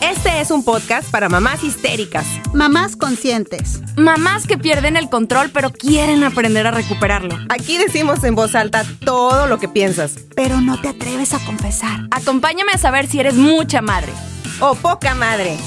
[0.00, 3.82] Este es un podcast para mamás histéricas, Mamás conscientes.
[3.96, 7.36] Mamás que pierden el control pero quieren aprender a recuperarlo.
[7.50, 10.16] Aquí decimos en voz alta todo lo que piensas.
[10.34, 12.08] Pero no te atreves a confesar.
[12.10, 14.12] Acompáñame a saber si eres mucha madre.
[14.60, 15.58] O poca madre.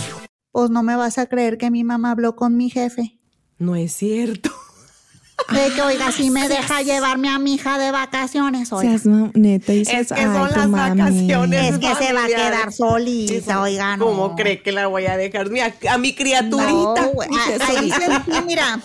[0.51, 3.19] Pues no me vas a creer que mi mamá habló con mi jefe.
[3.59, 4.49] No es cierto.
[5.51, 8.97] De que, oiga, si me deja llevarme a mi hija de vacaciones, oiga.
[8.97, 10.99] Seas neta y seas, Es que son las mami.
[11.01, 11.73] vacaciones.
[11.73, 14.05] Es que se va a quedar solita, oiga, no.
[14.05, 15.47] ¿Cómo cree que la voy a dejar
[15.89, 17.01] a, mi criaturita?
[17.01, 17.29] No, güey.
[17.33, 18.79] Ah, Ahí sentí, mira.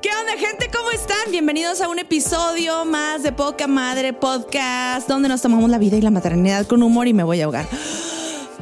[0.00, 0.70] ¿Qué onda, gente?
[0.72, 1.30] ¿Cómo están?
[1.30, 6.00] Bienvenidos a un episodio más de Poca Madre Podcast, donde nos tomamos la vida y
[6.00, 7.66] la maternidad con humor y me voy a ahogar.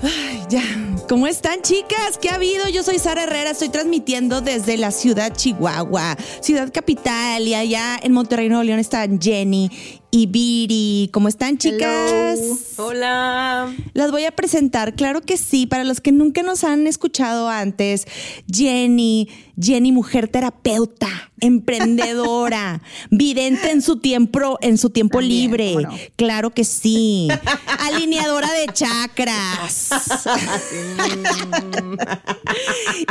[0.04, 0.62] Ay, ya.
[1.08, 2.18] ¿Cómo están, chicas?
[2.20, 2.68] ¿Qué ha habido?
[2.68, 8.12] Yo soy Sara Herrera, estoy transmitiendo desde la ciudad Chihuahua, ciudad capital, y allá en
[8.12, 9.70] Monterrey, Nuevo León están Jenny
[10.14, 11.10] y Viri.
[11.12, 12.38] ¿Cómo están, chicas?
[12.77, 13.74] Hola.
[13.95, 18.06] Las voy a presentar, claro que sí, para los que nunca nos han escuchado antes,
[18.48, 19.28] Jenny,
[19.61, 21.08] Jenny, mujer terapeuta,
[21.41, 22.80] emprendedora,
[23.11, 25.77] vidente en su tiempo, en su tiempo También, libre,
[26.14, 27.27] claro que sí,
[27.81, 29.88] alineadora de chakras.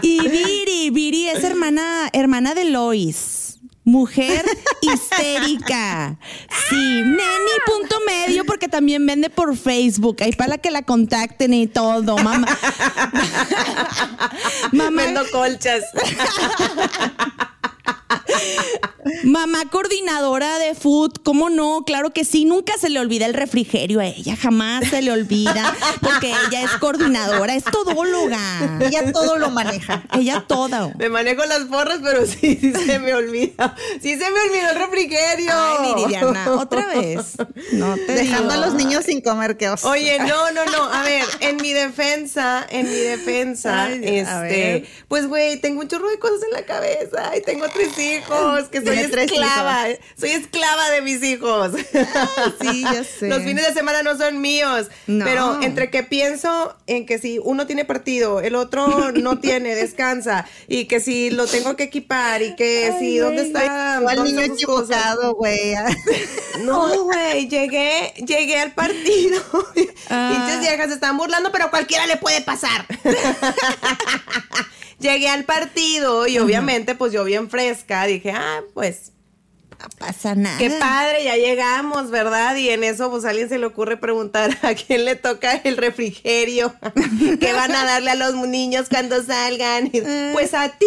[0.02, 3.43] y Viri, Viri es hermana, hermana de Lois.
[3.86, 4.46] Mujer
[4.82, 6.18] histérica.
[6.70, 10.18] Sí, neni punto medio porque también vende por Facebook.
[10.22, 12.48] Ahí para que la contacten y todo, mamá.
[14.72, 15.84] mamá, Vendo colchas.
[19.24, 21.84] mamá coordinadora de food, ¿cómo no?
[21.86, 25.76] Claro que sí, nunca se le olvida el refrigerio a ella, jamás se le olvida
[26.02, 28.40] porque ella es coordinadora, es todóloga.
[28.82, 30.04] Ella todo lo maneja.
[30.14, 30.94] Ella toda.
[30.98, 33.76] Me manejo las porras, pero sí, sí se me olvida.
[34.02, 35.52] Sí se me olvidó el refrigerio.
[35.54, 37.36] Ay, Viridiana, otra vez.
[37.72, 39.90] No te Dejando a los niños sin comer, qué oso.
[39.90, 40.84] Oye, no, no, no.
[40.84, 46.10] A ver, en mi defensa, en mi defensa, Ay, este, pues güey, tengo un chorro
[46.10, 49.86] de cosas en la cabeza y tengo tres hijos, que soy esclava,
[50.20, 51.72] soy esclava de mis hijos.
[52.62, 53.28] sí, ya sé.
[53.30, 55.26] Los fines de semana no son míos, No.
[55.26, 60.46] pero entre que pienso en que si uno tiene partido, el otro no tiene, descansa,
[60.68, 65.34] y que si lo tengo que equipar y que si dónde está, dónde niño equivocado,
[65.36, 65.74] güey.
[66.64, 69.42] No, güey, llegué, llegué al partido.
[70.10, 70.32] Ah.
[70.32, 72.86] Pinches viejas se están burlando, pero cualquiera le puede pasar.
[75.04, 79.12] Llegué al partido y obviamente, pues yo bien fresca, dije, ah, pues
[79.80, 80.58] No pasa nada.
[80.58, 82.56] qué padre, ya llegamos, ¿verdad?
[82.56, 85.78] Y en eso, pues a alguien se le ocurre preguntar a quién le toca el
[85.78, 86.74] refrigerio,
[87.40, 89.92] qué van a darle a los niños cuando salgan.
[89.94, 90.02] Y,
[90.34, 90.86] Pues a ti.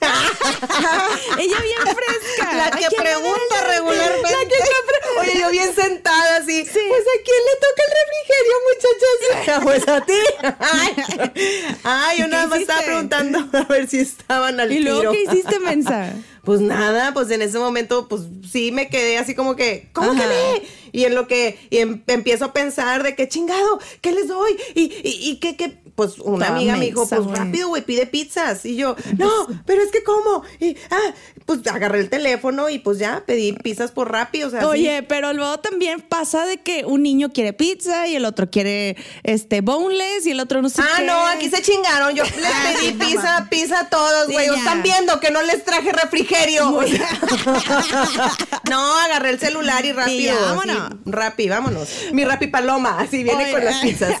[1.38, 2.54] Ella bien fresca.
[2.54, 4.22] La ¿A que pregunta regularmente.
[4.30, 6.62] La que siempre- Oye, yo bien sentada así.
[6.62, 9.62] Pues a quién le toca el refrigerio, muchachas.
[9.64, 10.12] Pues a ti.
[10.60, 10.94] Ay,
[11.84, 12.92] Ay, yo ¿Qué nada más estaba hiciste?
[12.92, 15.12] preguntando a ver si estaban al ¿Y luego tiro.
[15.12, 16.12] qué hiciste, mensa?
[16.44, 20.22] Pues nada, pues en ese momento, pues sí me quedé así como que, ¿cómo que
[20.22, 20.32] Ajá.
[20.92, 24.56] Y en lo que, y em- empiezo a pensar de que chingado, ¿qué les doy?
[24.74, 28.64] Y, y, y que, que, pues una amiga me dijo, pues rápido, güey, pide pizzas.
[28.64, 29.30] Y yo, no,
[29.66, 30.42] pero es que ¿cómo?
[30.60, 31.14] Y, ah,
[31.44, 34.66] pues agarré el teléfono y pues ya pedí pizzas por rápido, o sea, sí.
[34.66, 38.96] Oye, pero luego también pasa de que un niño quiere pizza y el otro quiere
[39.24, 41.04] este boneless y el otro no sé Ah, qué.
[41.04, 42.14] no, aquí se chingaron.
[42.14, 42.32] Yo les
[42.78, 44.48] pedí pizza, pizza a todos, Sí, güey.
[44.48, 46.70] Están viendo que no les traje refrigerio.
[46.72, 46.90] Muy-
[48.70, 50.34] no, agarré el celular y rápido.
[50.34, 50.90] Así, vámonos.
[51.06, 51.88] Rapi, vámonos.
[52.12, 53.52] Mi rapi paloma, así viene Oye.
[53.52, 54.12] con las pizzas.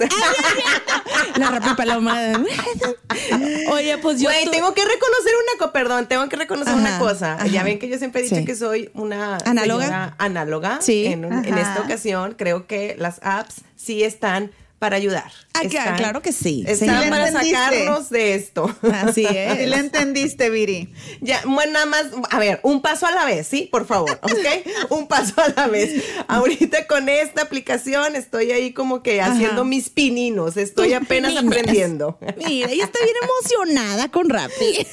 [1.38, 2.32] La rapi paloma.
[3.70, 6.80] Oye, pues yo Güey, tu- tengo que reconocer una cosa, perdón, tengo que reconocer Ajá,
[6.80, 7.34] una cosa.
[7.34, 7.46] ajá.
[7.46, 8.44] Ya ven que yo siempre he dicho Sí.
[8.44, 10.14] que soy una ¿Análoga?
[10.18, 10.78] análoga.
[10.80, 11.06] Sí.
[11.06, 11.60] En, un- en Ajá.
[11.70, 15.32] esta ocasión creo que las apps sí están para ayudar.
[15.54, 16.62] Ah, claro, Están- claro que sí.
[16.66, 17.56] Están Sí, para entendiste.
[17.58, 18.76] sacarnos de esto.
[18.92, 19.68] Así Sí es.
[19.68, 20.92] le entendiste, Viri.
[21.22, 23.68] Ya, bueno, nada más, a ver, un paso a la vez, ¿sí?
[23.72, 24.64] Por favor, ¿ok?
[24.90, 26.04] un paso a la vez.
[26.28, 31.56] Ahorita con esta aplicación estoy ahí como que haciendo mis pininos, estoy Tus apenas pininas.
[31.58, 32.18] aprendiendo.
[32.36, 34.74] Mira, ella está bien emocionada con Rappi.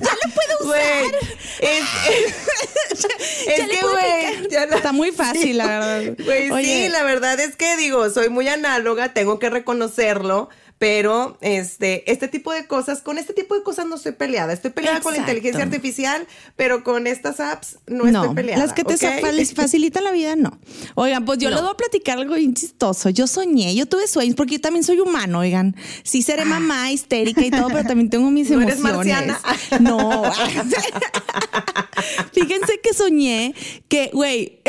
[0.00, 1.04] ya lo puedo usar.
[3.46, 6.16] Es, que, güey, Está muy fácil, la verdad.
[6.62, 10.48] Sí, la verdad es que digo, soy muy análoga, tengo que reconocerlo,
[10.78, 14.52] pero este, este tipo de cosas, con este tipo de cosas no estoy peleada.
[14.52, 18.62] Estoy peleada con la inteligencia artificial, pero con estas apps no, No, estoy peleada.
[18.66, 18.96] las que te
[19.54, 20.58] facilitan la vida, no.
[20.96, 21.56] Oigan, pues yo No.
[21.56, 23.08] les voy a platicar algo bien chistoso.
[23.10, 25.76] Yo soñé, yo tuve sueños, porque yo también soy humano, oigan.
[26.02, 29.04] Sí seré mamá histérica y todo, pero también tengo mis ¿No eres emociones.
[29.36, 29.40] marciana?
[29.80, 30.22] No.
[32.32, 33.54] Fíjense que soñé
[33.88, 34.60] que, güey,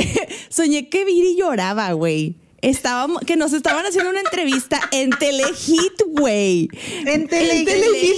[0.49, 2.35] soñé que Viri lloraba, güey.
[2.69, 6.69] Estábamos, que nos estaban haciendo una entrevista en Telehit, güey.
[7.05, 8.15] En Telehit, Telehit,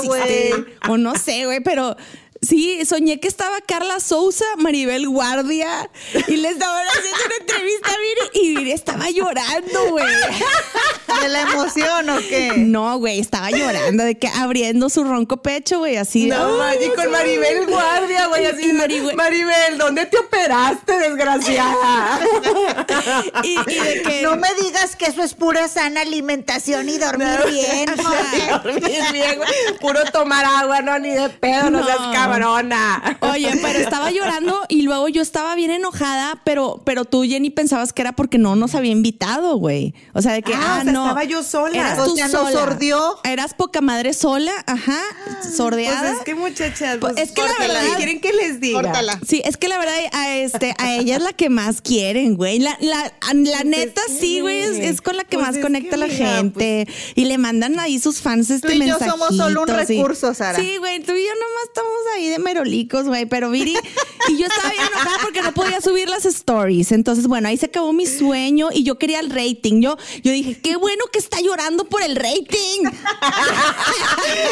[0.00, 0.52] Sí, güey.
[0.88, 1.96] O no sé, güey, pero
[2.42, 5.88] sí, soñé que estaba Carla Souza, Maribel Guardia,
[6.28, 10.04] y le estaban haciendo una entrevista a Viri, y Viri estaba llorando, güey.
[11.22, 12.52] ¿De la emoción o qué?
[12.56, 16.26] No, güey, estaba llorando de que abriendo su ronco pecho, güey, así.
[16.26, 18.70] No, "Ay, y con Maribel Guardia, güey, así.
[18.70, 22.20] Y Maribel- Maribel, ¿dónde te operaste, desgraciada?
[23.44, 24.22] Y, y de que.
[24.22, 27.88] No me digas que eso es pura sana alimentación y dormir bien.
[27.98, 28.58] Ajá.
[28.58, 29.50] Dormir bien, güey.
[29.80, 31.86] Puro tomar agua, no, ni de pedo, no, No.
[31.86, 31.98] seas
[32.40, 33.18] cabrona.
[33.20, 37.92] Oye, pero estaba llorando y luego yo estaba bien enojada, pero, pero tú, Jenny, pensabas
[37.92, 39.94] que era porque no nos había invitado, güey.
[40.14, 41.02] O sea, de que, Ah, ah, o sea, no.
[41.04, 41.76] estaba yo sola.
[41.76, 42.52] Eras O tú sea, nos sola.
[42.52, 43.18] sordió.
[43.24, 45.00] Eras poca madre sola, ajá,
[45.54, 46.00] sordeada.
[46.08, 48.82] Pues es que muchachas, Pues pues, es que la verdad- ¿Quieren que les diga?
[48.82, 49.18] Córtala.
[49.26, 52.58] Sí, es que la verdad a este a ella es la que más quieren, güey.
[52.58, 55.58] La, la, la neta es que, sí, güey, es, es con la que pues más
[55.58, 58.98] conecta que, a la gente y le mandan ahí sus fans este Tú y yo
[58.98, 60.58] somos solo un recurso, Sara.
[60.58, 63.74] Sí, güey, tú y yo nomás estamos ahí de merolicos, güey, pero Viri
[64.28, 66.92] y yo estaba bien enojada porque no podía subir las stories.
[66.92, 69.80] Entonces, bueno, ahí se acabó mi sueño y yo quería el rating.
[69.80, 72.82] Yo yo dije, "Qué bueno que está llorando por el rating."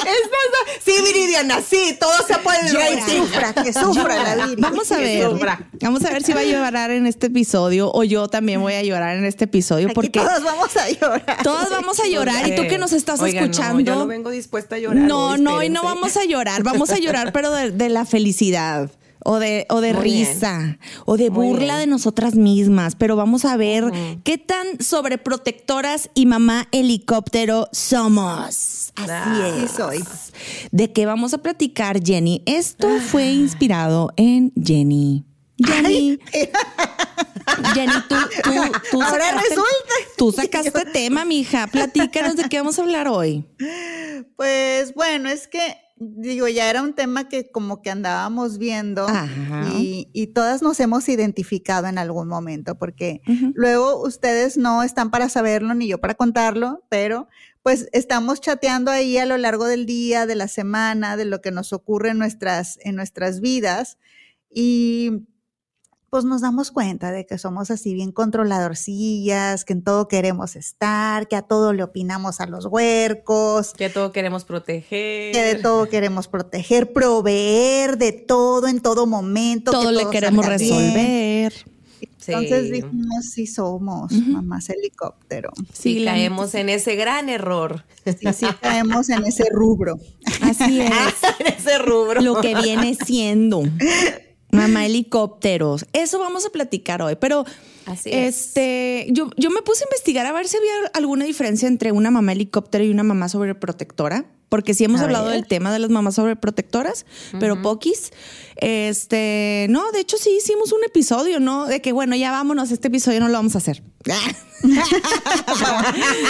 [0.01, 0.81] Es verdad.
[0.85, 3.21] Sí, Viridiana, sí, todo sea por el Que rating.
[3.23, 4.61] sufra, que sufra la Viri.
[4.61, 5.59] Vamos a Que ver.
[5.81, 8.83] Vamos a ver si va a llorar en este episodio o yo también voy a
[8.83, 11.43] llorar en este episodio Aquí porque todos vamos a llorar.
[11.43, 13.75] todos vamos a llorar y tú que nos estás escuchando.
[13.75, 15.03] No, yo no vengo dispuesta a llorar.
[15.05, 18.91] No, no, y no vamos a llorar, vamos a llorar, pero de, de la felicidad.
[19.23, 21.79] O de, o de Muy risa, o de Muy burla bien.
[21.81, 23.85] de nosotras mismas, pero vamos a ver
[24.25, 28.93] qué tan sobreprotectoras y mamá helicóptero somos.
[28.97, 29.73] Así Ah, es.
[29.73, 30.03] soy.
[30.73, 32.43] ¿De qué vamos a platicar, Jenny?
[32.47, 35.27] Esto fue inspirado en Jenny.
[35.59, 36.19] Jenny.
[37.75, 38.51] Jenny, tú, tú,
[38.91, 39.95] tú Ahora sacaste, resulta.
[40.17, 41.67] tú sacaste tema, mija.
[41.67, 43.45] Platícanos de qué vamos a hablar hoy.
[44.37, 49.07] Pues bueno, es que digo, ya era un tema que como que andábamos viendo
[49.77, 53.21] y, y todas nos hemos identificado en algún momento, porque
[53.55, 57.29] luego ustedes no están para saberlo ni yo para contarlo, pero
[57.63, 61.51] pues estamos chateando ahí a lo largo del día, de la semana, de lo que
[61.51, 63.99] nos ocurre en nuestras, en nuestras vidas
[64.51, 65.27] y
[66.11, 71.29] pues nos damos cuenta de que somos así bien controladorcillas, que en todo queremos estar,
[71.29, 75.33] que a todo le opinamos a los huercos, Que todo queremos proteger.
[75.33, 79.71] que de todo queremos proteger, proveer de todo en todo momento.
[79.71, 80.59] que Todo le queremos bien.
[80.59, 81.53] resolver.
[82.19, 82.33] Sí.
[82.33, 85.51] Entonces dijimos, sí somos mamás helicóptero.
[85.73, 87.85] Sí, Sí, caemos en ese gran error.
[88.05, 89.99] Sí, sí caemos en ese rubro.
[90.43, 90.91] Así es.
[91.39, 92.21] en ese rubro.
[92.21, 93.63] lo que viene siendo.
[94.53, 95.87] Mamá helicópteros.
[95.93, 97.17] Eso vamos a platicar hoy.
[97.17, 97.45] Pero
[97.87, 98.37] Así es.
[98.37, 102.11] este, yo, yo me puse a investigar a ver si había alguna diferencia entre una
[102.11, 104.27] mamá helicóptero y una mamá sobreprotectora.
[104.51, 105.35] Porque sí hemos A hablado ver.
[105.37, 107.07] del tema de las mamás sobreprotectoras,
[107.39, 108.11] pero poquis.
[108.57, 111.65] Este, no, de hecho sí hicimos un episodio, ¿no?
[111.67, 113.83] De que bueno, ya vámonos, este episodio no lo vamos a hacer.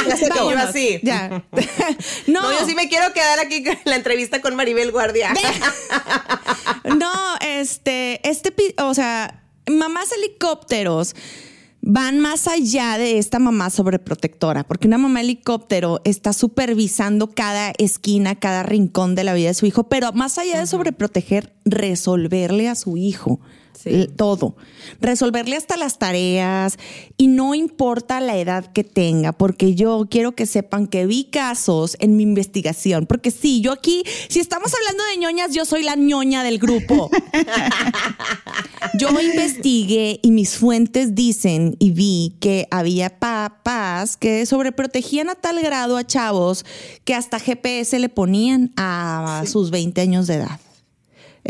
[0.09, 0.29] Ya se
[0.59, 1.01] así.
[1.03, 1.45] Ya.
[2.27, 5.35] No, yo sí me quiero quedar aquí con la entrevista con Maribel Guardia.
[6.85, 11.15] No, este, este, o sea, mamás helicópteros
[11.83, 18.35] van más allá de esta mamá sobreprotectora, porque una mamá helicóptero está supervisando cada esquina,
[18.35, 22.75] cada rincón de la vida de su hijo, pero más allá de sobreproteger, resolverle a
[22.75, 23.41] su hijo.
[23.83, 24.09] Sí.
[24.17, 24.57] Todo.
[25.01, 26.77] Resolverle hasta las tareas
[27.17, 31.97] y no importa la edad que tenga, porque yo quiero que sepan que vi casos
[32.01, 35.97] en mi investigación, porque sí, yo aquí, si estamos hablando de ñoñas, yo soy la
[35.97, 37.11] ñoña del grupo.
[38.99, 45.61] Yo investigué y mis fuentes dicen y vi que había papás que sobreprotegían a tal
[45.61, 46.65] grado a chavos
[47.05, 50.61] que hasta GPS le ponían a sus 20 años de edad.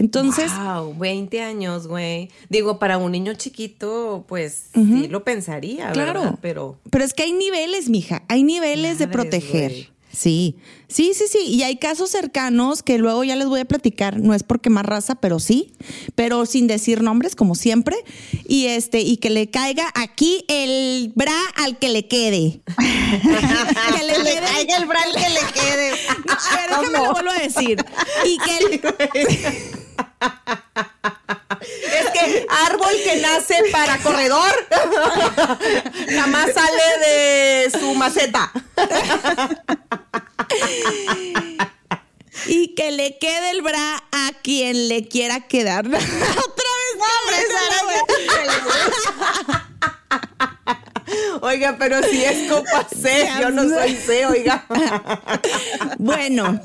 [0.01, 2.31] Entonces, wow, 20 años, güey.
[2.49, 6.21] Digo, para un niño chiquito, pues sí lo pensaría, Claro.
[6.23, 6.39] ¿verdad?
[6.41, 9.91] Pero Pero es que hay niveles, mija, hay niveles de proteger.
[10.13, 10.57] Sí,
[10.89, 11.39] sí, sí, sí.
[11.47, 14.19] Y hay casos cercanos que luego ya les voy a platicar.
[14.19, 15.73] No es porque más raza, pero sí.
[16.15, 17.97] Pero sin decir nombres, como siempre.
[18.49, 22.61] Y este, y que le caiga aquí el bra al que le quede.
[22.77, 25.93] que le caiga el bral que le quede.
[26.27, 27.79] No, a ver, déjame lo vuelvo a decir.
[28.25, 28.81] Y que el-
[31.61, 34.67] es que árbol que nace para corredor
[36.15, 38.51] jamás sale de su maceta.
[42.47, 45.87] y que le quede el bra a quien le quiera quedar.
[45.87, 46.03] Otra
[47.29, 47.81] vez, Sara,
[51.43, 54.65] Oiga, pero si es copa C, yo no soy C, oiga.
[55.99, 56.61] Bueno,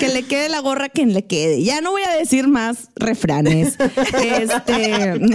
[0.00, 1.62] que le quede la gorra quien le quede.
[1.62, 3.76] Ya no voy a decir más refranes.
[4.22, 5.20] Este.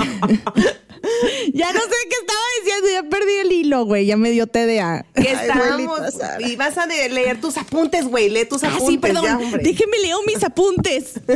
[1.53, 5.05] Ya no sé qué estaba diciendo, ya perdí el hilo, güey, ya me dio TDA.
[5.13, 5.99] Que estábamos.
[6.39, 8.29] Y vas a leer tus apuntes, güey.
[8.29, 8.87] Lee tus Ah, apuntes.
[8.87, 9.25] sí, perdón.
[9.25, 9.37] ya.
[9.57, 11.15] Déjeme leo mis apuntes.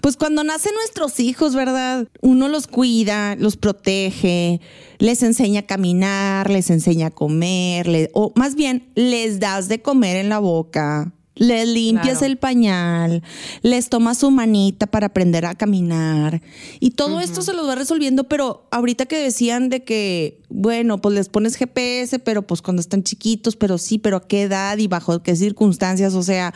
[0.00, 2.08] Pues cuando nacen nuestros hijos, ¿verdad?
[2.22, 4.60] Uno los cuida, los protege,
[4.98, 10.16] les enseña a caminar, les enseña a comer, o más bien les das de comer
[10.16, 11.12] en la boca.
[11.34, 12.26] Les limpias Claro.
[12.26, 13.22] el pañal,
[13.62, 16.42] les tomas su manita para aprender a caminar.
[16.78, 21.14] Y todo esto se los va resolviendo, pero ahorita que decían de que, bueno, pues
[21.14, 24.86] les pones GPS, pero pues cuando están chiquitos, pero sí, pero a qué edad y
[24.86, 26.14] bajo qué circunstancias.
[26.14, 26.52] O sea,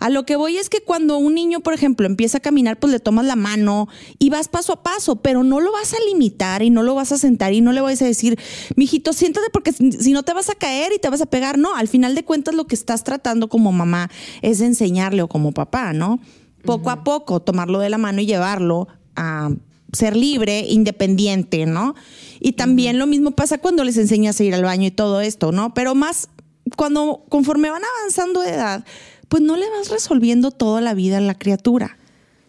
[0.00, 2.92] a lo que voy es que cuando un niño, por ejemplo, empieza a caminar, pues
[2.92, 3.88] le tomas la mano
[4.18, 7.12] y vas paso a paso, pero no lo vas a limitar y no lo vas
[7.12, 8.38] a sentar y no le vas a decir,
[8.74, 11.56] mijito, siéntate porque si no te vas a caer y te vas a pegar.
[11.56, 14.10] No, al final de cuentas lo que estás tratando como mamá
[14.42, 16.20] es enseñarle o como papá, ¿no?
[16.64, 19.50] Poco a poco, tomarlo de la mano y llevarlo a
[19.92, 21.94] ser libre, independiente, ¿no?
[22.40, 25.52] Y también lo mismo pasa cuando les enseñas a ir al baño y todo esto,
[25.52, 25.74] ¿no?
[25.74, 26.28] Pero más
[26.76, 28.84] cuando conforme van avanzando de edad,
[29.28, 31.96] pues no le vas resolviendo toda la vida a la criatura.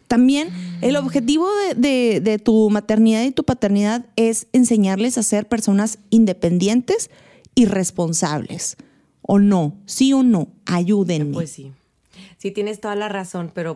[0.08, 0.50] También
[0.82, 6.00] el objetivo de, de- de tu maternidad y tu paternidad es enseñarles a ser personas
[6.10, 7.10] independientes
[7.56, 8.78] y responsables.
[9.22, 9.76] ¿O no?
[9.86, 10.48] ¿Sí o no?
[10.66, 11.34] Ayúdenme.
[11.34, 11.74] Pues sí.
[12.38, 13.76] Sí, tienes toda la razón, pero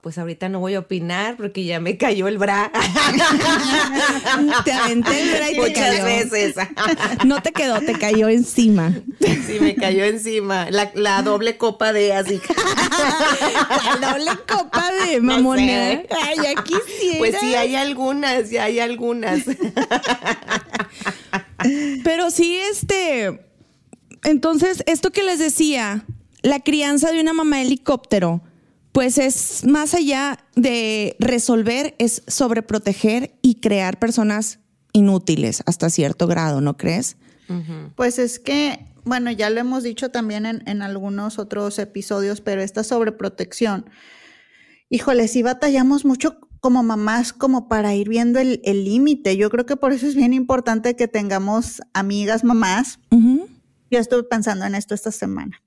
[0.00, 2.70] pues ahorita no voy a opinar porque ya me cayó el bra.
[4.64, 6.04] Te aventé el bra y te Muchas cayó.
[6.04, 6.54] veces.
[7.26, 8.92] No te quedó, te cayó encima.
[9.20, 10.70] Sí, me cayó encima.
[10.70, 12.40] La, la doble copa de así.
[14.00, 15.60] La doble copa de mamona.
[15.66, 16.06] sé.
[16.22, 17.18] Ay, ya quisiera.
[17.18, 19.40] Pues sí, hay algunas, ya hay algunas.
[22.04, 23.40] Pero sí, este.
[24.24, 26.04] Entonces, esto que les decía,
[26.42, 28.42] la crianza de una mamá helicóptero,
[28.92, 34.60] pues es más allá de resolver, es sobreproteger y crear personas
[34.92, 37.16] inútiles hasta cierto grado, ¿no crees?
[37.94, 42.60] Pues es que, bueno, ya lo hemos dicho también en, en algunos otros episodios, pero
[42.60, 43.86] esta sobreprotección,
[44.90, 49.36] híjole, sí batallamos mucho como mamás como para ir viendo el el límite.
[49.36, 52.98] Yo creo que por eso es bien importante que tengamos amigas mamás.
[53.10, 53.48] Ujú.
[53.90, 55.62] Yo estuve pensando en esto esta semana.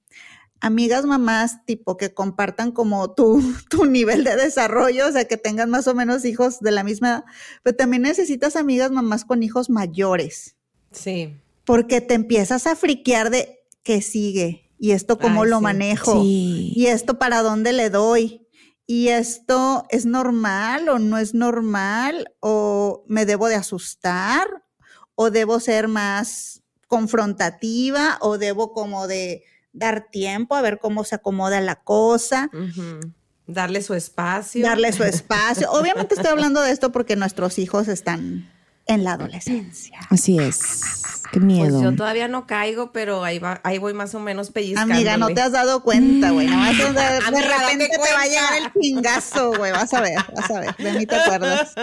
[0.61, 5.69] Amigas mamás tipo que compartan como tu, tu nivel de desarrollo, o sea, que tengan
[5.69, 7.23] más o menos hijos de la misma edad,
[7.63, 10.55] pero también necesitas amigas mamás con hijos mayores.
[10.91, 11.35] Sí.
[11.63, 15.63] porque te empiezas a friquear de qué sigue y esto cómo Ay, lo sí.
[15.63, 16.73] manejo Sí.
[16.75, 18.45] y esto para dónde le doy
[18.87, 24.47] y esto es normal o no es normal o me debo de asustar
[25.15, 31.15] o debo ser más confrontativa o debo como de dar tiempo a ver cómo se
[31.15, 32.49] acomoda la cosa.
[33.47, 34.63] Darle su espacio.
[34.63, 35.71] darle su espacio.
[35.71, 38.49] Obviamente estoy hablando de esto porque nuestros hijos están
[38.87, 39.99] en la adolescencia.
[40.09, 41.00] Así es.
[41.31, 41.69] Qué miedo.
[41.69, 44.93] Pues yo todavía no caigo, pero ahí va, ahí voy más o menos pellizcando.
[44.93, 46.47] Amiga, no te has dado cuenta, güey.
[46.47, 49.71] Nada más de, de repente te va a llegar el chingazo, güey.
[49.71, 50.75] Vas a ver, vas a ver.
[50.77, 51.73] De mí te acuerdas.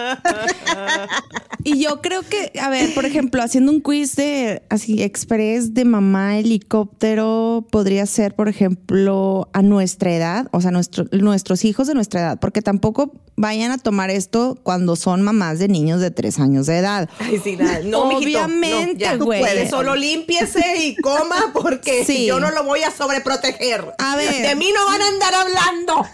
[1.64, 5.84] Y yo creo que, a ver, por ejemplo, haciendo un quiz de así express de
[5.84, 11.94] mamá helicóptero podría ser, por ejemplo, a nuestra edad, o sea, nuestro, nuestros hijos de
[11.94, 16.38] nuestra edad, porque tampoco vayan a tomar esto cuando son mamás de niños de tres
[16.38, 17.08] años de edad.
[17.18, 17.80] Ay, sí, nada.
[17.84, 22.26] no, Obviamente, no, puedes, solo límpiese y coma porque Sí.
[22.26, 23.92] yo no lo voy a sobreproteger.
[23.98, 24.46] A ver.
[24.46, 26.06] De mí no van a andar hablando.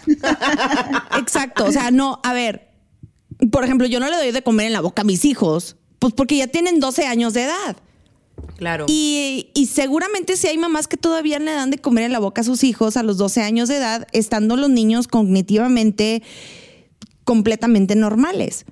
[1.19, 2.69] Exacto, o sea, no, a ver,
[3.51, 6.13] por ejemplo, yo no le doy de comer en la boca a mis hijos, pues
[6.13, 7.77] porque ya tienen 12 años de edad.
[8.57, 8.85] Claro.
[8.87, 12.41] Y, y seguramente si hay mamás que todavía le dan de comer en la boca
[12.41, 16.21] a sus hijos a los 12 años de edad, estando los niños cognitivamente
[17.23, 18.65] completamente normales.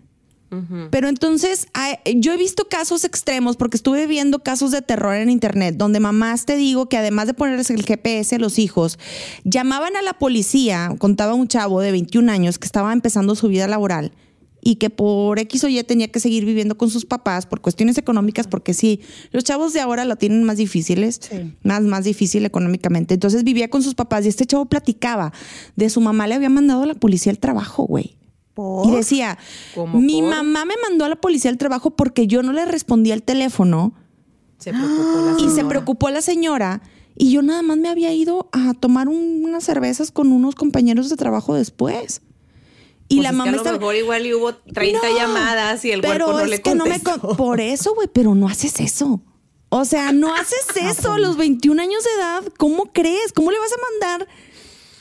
[0.89, 1.67] Pero entonces,
[2.15, 6.45] yo he visto casos extremos porque estuve viendo casos de terror en internet donde mamás
[6.45, 8.99] te digo que además de ponerles el GPS a los hijos,
[9.43, 13.67] llamaban a la policía, contaba un chavo de 21 años que estaba empezando su vida
[13.67, 14.11] laboral
[14.63, 17.97] y que por X o Y tenía que seguir viviendo con sus papás por cuestiones
[17.97, 21.19] económicas, porque sí, los chavos de ahora lo tienen más difíciles,
[21.63, 23.13] más, más difícil económicamente.
[23.13, 25.33] Entonces vivía con sus papás y este chavo platicaba
[25.75, 28.15] de su mamá le había mandado a la policía al trabajo, güey.
[28.53, 28.87] ¿Por?
[28.87, 29.37] Y decía,
[29.73, 30.29] ¿Cómo mi por?
[30.31, 33.93] mamá me mandó a la policía al trabajo porque yo no le respondía al teléfono
[34.59, 36.81] se preocupó la y se preocupó la señora
[37.15, 41.09] y yo nada más me había ido a tomar un- unas cervezas con unos compañeros
[41.09, 42.21] de trabajo después.
[43.09, 45.15] Y Pues la es que mamá a lo estaba- mejor igual y hubo 30 No,
[45.17, 48.07] llamadas y el pero cuerpo no es le que no me con- por eso, güey,
[48.11, 49.21] pero no haces eso.
[49.69, 50.65] O sea, no haces
[51.07, 52.43] eso a los 21 años de edad.
[52.57, 53.33] ¿Cómo crees?
[53.33, 54.27] ¿Cómo le vas a mandar?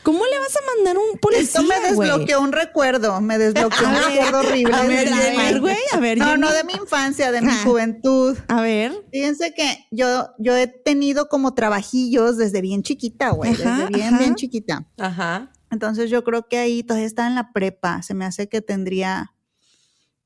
[0.02, 3.94] ¿Cómo le vas a mandar un policía, Esto me desbloqueó un recuerdo, me desbloqueó un
[3.94, 4.74] recuerdo horrible.
[4.74, 7.60] a ver, a güey, a ver, No, no de mi infancia, de mi Ah.
[7.64, 8.36] juventud.
[8.48, 8.92] A ver.
[9.12, 14.18] Fíjense que yo, yo he tenido como trabajillos desde bien chiquita, güey, desde bien, ajá.
[14.18, 14.86] bien chiquita.
[14.98, 15.52] Ajá.
[15.70, 19.32] Entonces yo creo que ahí todavía estaba en la prepa, se me hace que tendría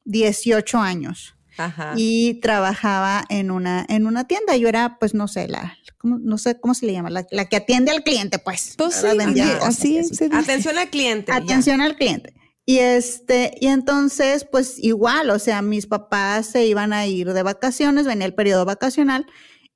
[0.05, 1.93] 18 años Ajá.
[1.97, 4.57] y trabajaba en una, en una tienda.
[4.57, 7.45] Yo era, pues, no sé, la, ¿cómo- no sé cómo se le llama, la, la
[7.47, 8.75] que atiende al cliente, pues.
[8.77, 8.97] Pues
[9.31, 10.37] así- así y se dice.
[10.37, 11.33] Atención al cliente.
[11.33, 11.37] ya.
[11.39, 12.35] Atención al cliente.
[12.69, 17.43] Y este, y entonces, pues igual, o sea, mis papás se iban a ir de
[17.45, 19.25] vacaciones, venía el periodo vacacional,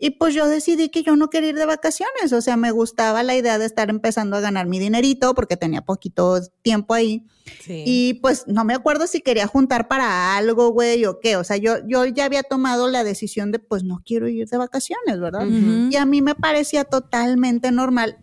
[0.03, 2.33] y pues yo decidí que yo no quería ir de vacaciones.
[2.33, 5.83] O sea, me gustaba la idea de estar empezando a ganar mi dinerito porque tenía
[5.83, 7.27] poquito tiempo ahí.
[7.61, 7.85] Sí.
[7.87, 11.37] Y pues no me acuerdo si quería juntar para algo, güey, o qué.
[11.37, 14.57] O sea, yo, yo ya había tomado la decisión de pues no quiero ir de
[14.57, 15.47] vacaciones, ¿verdad?
[15.47, 18.17] Y a mí me parecía totalmente normal.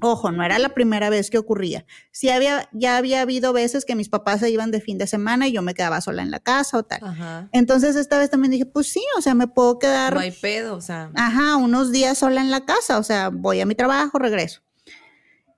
[0.00, 1.86] Ojo, no era la primera vez que ocurría.
[2.10, 5.48] Sí había, ya había habido veces que mis papás se iban de fin de semana
[5.48, 7.00] y yo me quedaba sola en la casa o tal.
[7.02, 7.48] Ajá.
[7.52, 10.76] Entonces esta vez también dije, pues sí, o sea, me puedo quedar, No hay pedo,
[10.76, 11.10] o sea.
[11.14, 14.60] ajá, unos días sola en la casa, o sea, voy a mi trabajo, regreso.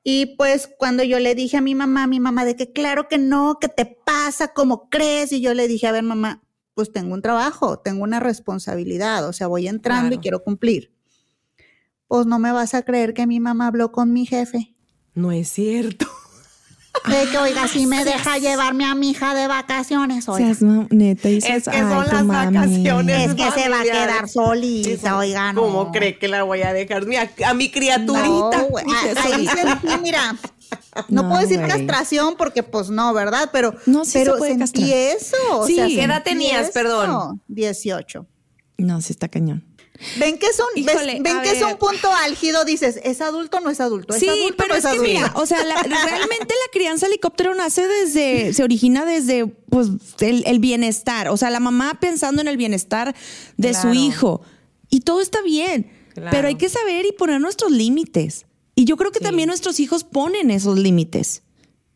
[0.04, 3.18] Y pues cuando yo le dije a mi mamá, mi mamá de que claro que
[3.18, 5.32] no, que te pasa, ¿cómo crees?
[5.32, 6.42] Y yo le dije, a ver mamá,
[6.74, 10.94] pues tengo un trabajo, tengo una responsabilidad, o sea, voy entrando y quiero cumplir.
[12.08, 14.74] Pues no me vas a creer que mi mamá habló con mi jefe.
[15.14, 16.06] No es cierto.
[17.08, 20.46] De que, oiga, si me deja llevarme a mi hija de vacaciones, oiga.
[20.54, 22.56] Seas neta, dices, Es que "Ay, son las mami".
[22.56, 23.28] vacaciones.
[23.28, 25.60] Es que se va a quedar solita, oiga, no.
[25.62, 27.06] ¿Cómo cree que la voy a dejar?
[27.06, 28.22] Mira, a mi criaturita.
[28.26, 30.34] No, Ah, Ahí sentí, mira,
[31.08, 33.50] no, No, puedo decir castración porque pues no, ¿verdad?
[33.52, 34.88] Pero, No, sí se pero puede sentí castrar.
[34.90, 35.36] eso.
[35.60, 36.62] o Sí, sea, ¿qué edad tenías?
[36.64, 36.72] eso.
[36.72, 37.42] Perdón.
[37.48, 38.26] 18.
[38.78, 39.64] No, sí está cañón.
[40.16, 43.60] Ven que es un, ves- ven que es un punto álgido, dices, ¿es adulto o
[43.60, 44.14] no es adulto?
[44.14, 45.04] ¿Es Sí, adulto o pero no es que adulto?
[45.04, 49.88] mira, o sea, la- realmente la crianza helicóptero nace desde, se origina desde, pues,
[50.20, 51.28] el, el bienestar.
[51.28, 53.14] O sea, la mamá pensando en el bienestar
[53.56, 54.40] de su hijo.
[54.88, 56.30] Y todo está bien, Claro.
[56.30, 58.46] pero hay que saber y poner nuestros límites.
[58.76, 61.42] Y yo creo que también nuestros hijos ponen esos límites.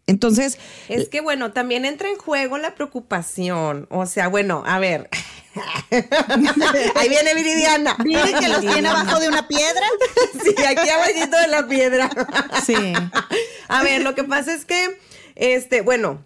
[0.08, 3.86] Entonces, Es que bueno, también entra en juego la preocupación.
[3.90, 5.08] O sea, bueno, a ver.
[6.96, 7.96] Ahí viene Viridiana.
[8.04, 9.86] Miren que los tiene abajo de una piedra.
[10.42, 12.10] Sí, aquí abajito de la piedra.
[12.64, 12.92] sí.
[13.68, 14.98] A ver, lo que pasa es que,
[15.36, 16.24] este, bueno,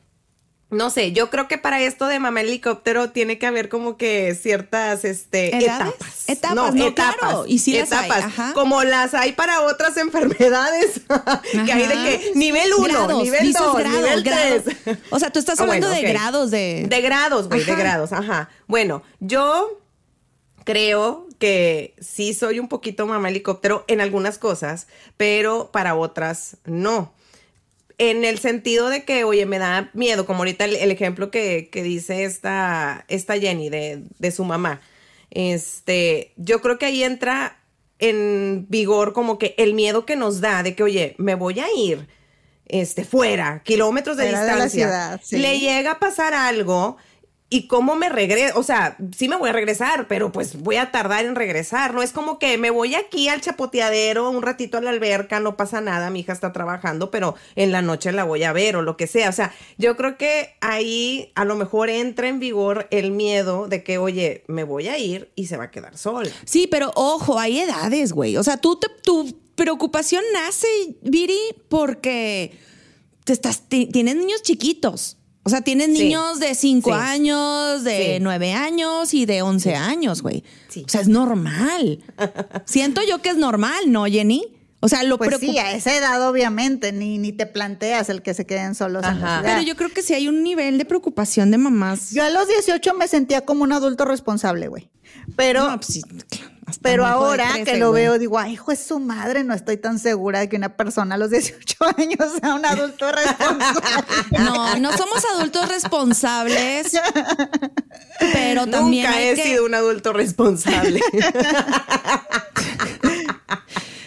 [0.68, 4.34] no sé, yo creo que para esto de mamá helicóptero tiene que haber como que
[4.34, 5.94] ciertas, este, ¿Edades?
[5.94, 6.24] etapas.
[6.28, 8.52] Etapas, no, claro, y sí las hay, ajá.
[8.52, 11.00] Como las hay para otras enfermedades.
[11.64, 14.62] que hay de que nivel 1, Grados, nivel dices 2, grados, nivel grados.
[14.84, 14.98] 3.
[15.10, 18.50] O sea, tú estás hablando de grados de- De grados, güey, de grados, ajá.
[18.66, 19.80] Bueno, yo
[20.64, 27.12] creo que sí soy un poquito mamá helicóptero en algunas cosas, pero para otras no.
[27.98, 31.68] En el sentido de que, oye, me da miedo, como ahorita el, el ejemplo que,
[31.70, 34.80] que dice esta, esta Jenny de, de su mamá.
[35.30, 37.58] Este, yo creo que ahí entra
[37.98, 41.66] en vigor como que el miedo que nos da de que, oye, me voy a
[41.74, 42.06] ir
[42.66, 44.86] este, fuera, kilómetros de Fuera de la distancia.
[44.86, 45.38] ciudad, sí.
[45.38, 46.96] Le llega a pasar algo
[47.48, 50.90] y cómo me regreso, o sea, sí me voy a regresar, pero pues voy a
[50.90, 52.02] tardar en regresar, ¿no?
[52.02, 55.80] Es como que me voy aquí al chapoteadero, un ratito a la alberca, no pasa
[55.80, 58.96] nada, mi hija está trabajando, pero en la noche la voy a ver o lo
[58.96, 59.28] que sea.
[59.28, 63.84] O sea, yo creo que ahí a lo mejor entra en vigor el miedo de
[63.84, 66.30] que, oye, me voy a ir y se va a quedar sola.
[66.46, 68.36] Sí, pero ojo, hay edades, güey.
[68.36, 70.66] O sea, tú te- tu preocupación nace,
[71.02, 72.58] Viri, porque
[73.22, 75.18] te estás, ti- tienes niños chiquitos.
[75.46, 76.02] O sea, tienes Sí.
[76.04, 76.98] niños de 5 Sí.
[77.00, 78.18] años, de Sí.
[78.20, 80.42] 9 años y de 11 años, güey.
[80.68, 80.82] Sí.
[80.84, 82.00] O sea, es normal.
[82.64, 84.44] Siento yo que es normal, ¿no, Jenny?
[84.80, 88.22] O sea, lo Pues preocup- sí, a esa edad obviamente ni, ni te planteas el
[88.22, 89.38] que se queden solos en la Ajá.
[89.40, 89.54] ciudad.
[89.54, 92.10] Pero yo creo que sí hay un nivel de preocupación de mamás.
[92.10, 94.90] Yo a los 18 me sentía como un adulto responsable, güey.
[95.36, 96.02] Pero, No, pues sí,
[96.66, 99.76] hasta pero ahora 13, que lo veo, digo, ay, hijo es su madre, no estoy
[99.76, 104.38] tan segura de que una persona a los 18 años sea un adulto responsable.
[104.38, 106.92] No, no somos adultos responsables,
[108.32, 111.00] pero también Nunca he que- sido un adulto responsable.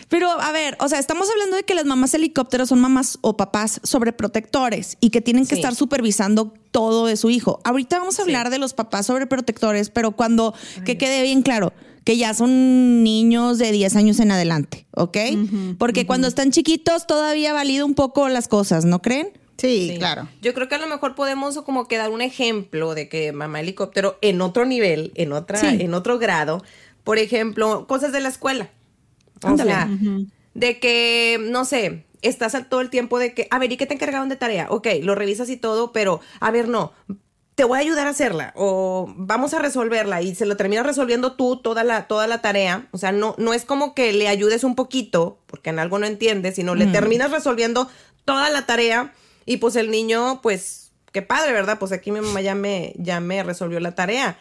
[0.09, 3.37] Pero a ver, o sea, estamos hablando de que las mamás helicópteros son mamás o
[3.37, 5.61] papás sobreprotectores y que tienen que Sí.
[5.61, 7.61] estar supervisando todo de su hijo.
[7.63, 11.73] Ahorita vamos a hablar de los papás sobreprotectores, pero cuando que quede bien claro
[12.09, 15.15] que ya son niños de 10 años en adelante, ¿ok?
[15.77, 19.29] Porque cuando están chiquitos todavía valido un poco las cosas, ¿no creen?
[19.59, 19.95] Sí, Sí.
[19.99, 20.27] claro.
[20.41, 23.59] Yo creo que a lo mejor podemos como que dar un ejemplo de que mamá
[23.59, 25.67] helicóptero en otro nivel, en otra, Sí.
[25.81, 26.63] en otro grado.
[27.03, 28.71] Por ejemplo, cosas de la escuela.
[29.43, 29.87] O sea,
[30.55, 33.93] de que, no sé, estás todo el tiempo de que, a ver, ¿y qué te
[33.93, 34.65] encargaron de tarea?
[34.71, 36.91] Ok, lo revisas y todo, pero, a ver, no,
[37.59, 41.33] te voy a ayudar a hacerla o vamos a resolverla y se lo terminas resolviendo
[41.33, 42.87] tú toda la, toda la tarea.
[42.91, 46.05] O sea, no, no es como que le ayudes un poquito, porque en algo no
[46.05, 47.89] entiendes, sino le terminas resolviendo
[48.23, 49.11] toda la tarea
[49.45, 51.79] y pues el niño, pues, qué padre, ¿verdad?
[51.79, 54.39] Pues aquí mi mamá ya me, ya me resolvió la tarea.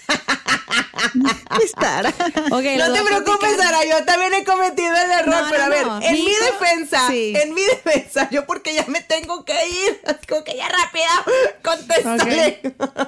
[1.64, 2.14] Estar.
[2.50, 5.86] No te preocupes, Sara, yo también he cometido el error, No, pero no, a ver,
[5.86, 7.32] no, en mi defensa, sí.
[7.36, 11.06] en mi defensa, yo porque ya me tengo que ir, como que ya rápido,
[11.62, 12.60] contéstale,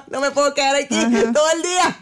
[0.09, 0.95] no me puedo quedar aquí
[1.33, 1.99] todo el día.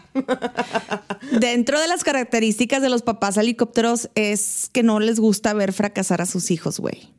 [1.38, 6.20] Dentro de las características de los papás helicópteros es que no les gusta ver fracasar
[6.20, 7.10] a sus hijos, güey.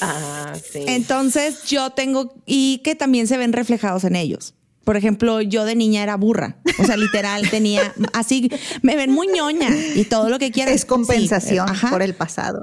[0.00, 0.84] Ah, sí.
[0.86, 4.54] Entonces yo tengo, y que también se ven reflejados en ellos.
[4.84, 6.58] Por ejemplo, yo de niña era burra.
[6.78, 8.50] O sea, literal, tenía así,
[8.82, 10.74] me ven muy ñoña y todo lo que quieran.
[10.74, 12.62] Es compensación Sí, por el pasado.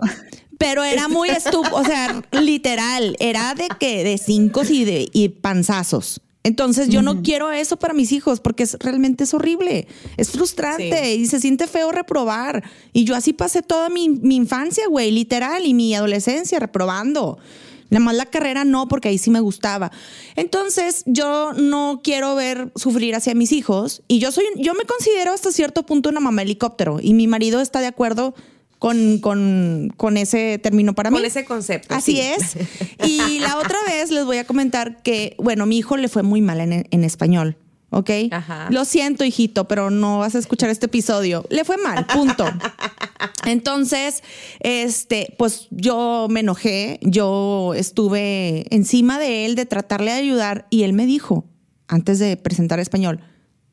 [0.58, 5.30] Pero era muy estúpido, o sea, literal, era de que de cinco y de y
[5.30, 6.22] panzazos.
[6.44, 11.04] Entonces yo no quiero eso para mis hijos porque es, realmente es horrible, es frustrante
[11.16, 11.22] Sí.
[11.22, 12.64] y se siente feo reprobar.
[12.94, 17.38] Y yo así pasé toda mi, mi infancia, güey, literal, y mi adolescencia reprobando.
[17.92, 19.92] Nada más la carrera no, porque ahí sí me gustaba.
[20.36, 24.02] Entonces, yo no quiero ver sufrir hacia mis hijos.
[24.08, 27.00] Y yo soy, yo me considero hasta cierto punto una mamá helicóptero.
[27.02, 28.34] Y mi marido está de acuerdo
[28.80, 31.18] con, con, con ese término para mí.
[31.18, 31.94] Con ese concepto.
[31.94, 32.22] Así sí.
[32.22, 32.56] es.
[33.06, 36.42] Y la otra vez les voy a comentar que, bueno, mi hijo le fue muy
[36.42, 37.58] mal en, en español.
[37.94, 38.10] ¿Ok?
[38.32, 38.68] Ajá.
[38.72, 41.46] Lo siento, hijito, pero no vas a escuchar este episodio.
[41.50, 42.46] Le fue mal, punto.
[43.46, 44.24] Entonces,
[44.62, 50.84] este, pues yo me enojé, yo estuve encima de él de tratarle de ayudar y
[50.84, 51.46] él me dijo,
[51.88, 53.20] antes de presentar español,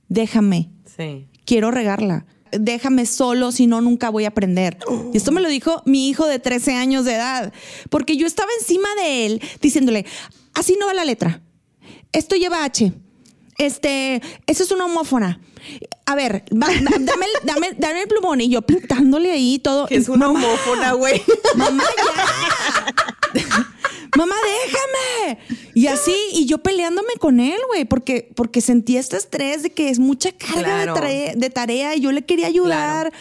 [0.09, 1.29] déjame, Sí.
[1.45, 2.27] quiero regarla.
[2.51, 4.79] Déjame solo, si no, nunca voy a aprender.
[5.13, 7.53] Y esto me lo dijo mi hijo de 13 años de edad,
[7.91, 10.07] porque yo estaba encima de él diciéndole,
[10.55, 11.43] así no va la letra.
[12.11, 12.91] Esto lleva H.
[13.59, 15.41] Este, eso es una homófona.
[16.07, 18.41] A ver, va- va- dame, el- dame, dame el plumón.
[18.41, 19.87] Y yo pintándole ahí todo.
[19.87, 21.21] Que es una homófona, güey.
[21.57, 21.83] Mamá,
[23.35, 23.67] ya.
[24.17, 25.39] Mamá, déjame.
[25.75, 29.91] Y así, y yo peleándome con él, güey, porque, porque sentí este estrés de que
[29.91, 30.95] es mucha carga Claro.
[30.95, 33.13] de, tarea, de tarea y yo le quería ayudar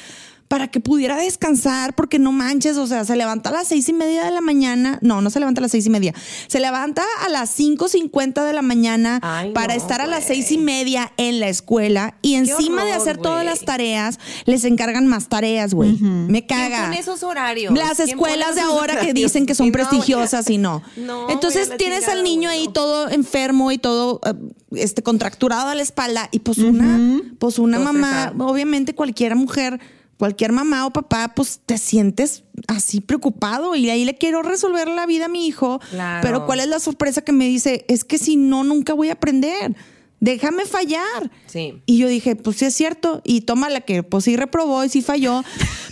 [0.47, 3.93] para que pudiera descansar, porque no manches, o sea, se levanta a las seis y
[3.93, 4.97] media de la mañana.
[5.01, 6.13] No, no se levanta a las seis y media.
[6.47, 10.25] Se levanta a las cinco cincuenta de la mañana Ay, para no, estar a las
[10.25, 15.05] seis y media en la escuela y encima de hacer todas las tareas, les encargan
[15.07, 15.97] más tareas, güey.
[15.99, 16.85] Me ¿Quién caga.
[16.85, 17.73] pone esos horarios?
[17.73, 20.81] Las ¿Quién pone escuelas de ahora que dicen que son no, prestigiosas y no.
[21.29, 24.33] Entonces tienes al niño ahí todo enfermo y todo eh,
[24.71, 29.79] este contracturado a la espalda y pues una pues una mamá, obviamente cualquier mujer
[30.17, 35.05] cualquier mamá o papá, pues te sientes así preocupado y ahí le quiero resolver la
[35.05, 35.79] vida a mi hijo.
[35.91, 36.21] Claro.
[36.21, 37.85] Pero ¿cuál es la sorpresa que me dice?
[37.87, 39.75] Es que si no, nunca voy a aprender.
[40.19, 41.31] Déjame fallar.
[41.45, 41.81] Sí.
[41.85, 43.21] Y yo dije, pues sí es cierto.
[43.23, 45.43] Y toma la que pues sí reprobó y sí falló.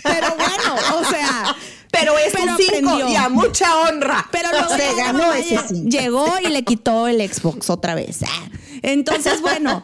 [0.02, 1.56] Pero bueno, o sea.
[1.92, 4.26] Pero es Pero un cinco y a mucha honra.
[4.30, 5.88] Pero luego Se ganó ese cinco.
[5.88, 8.20] Llegó y le quitó el Xbox otra vez.
[8.82, 9.82] Entonces, bueno,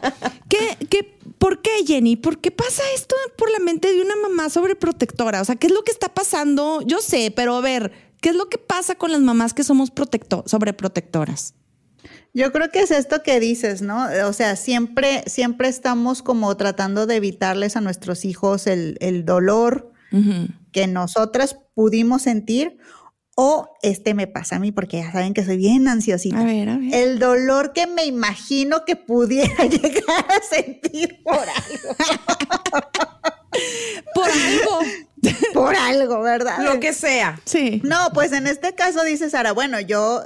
[0.49, 2.15] ¿qué, qué, ¿por qué, Jenny?
[2.15, 5.41] ¿Por qué pasa esto por la mente de una mamá sobreprotectora?
[5.41, 6.81] O sea, ¿qué es lo que está pasando?
[6.81, 9.91] Yo sé, pero a ver, ¿qué es lo que pasa con las mamás que somos
[9.91, 11.55] protecto sobreprotectoras?
[12.33, 14.07] Yo creo que es esto que dices, ¿no?
[14.25, 19.91] O sea, siempre, siempre estamos como tratando de evitarles a nuestros hijos el, el dolor
[20.71, 22.77] que nosotras pudimos sentir.
[23.35, 26.39] O este me pasa a mí, porque ya saben que soy bien ansiosita.
[26.39, 26.93] A ver, a ver.
[26.93, 31.95] El dolor que me imagino que pudiera llegar a sentir por algo.
[34.15, 34.79] Por algo.
[35.53, 36.57] por algo, ¿verdad?
[36.63, 37.39] Lo que sea.
[37.45, 37.81] Sí.
[37.83, 40.23] No, pues en este caso dice Sara, bueno, yo,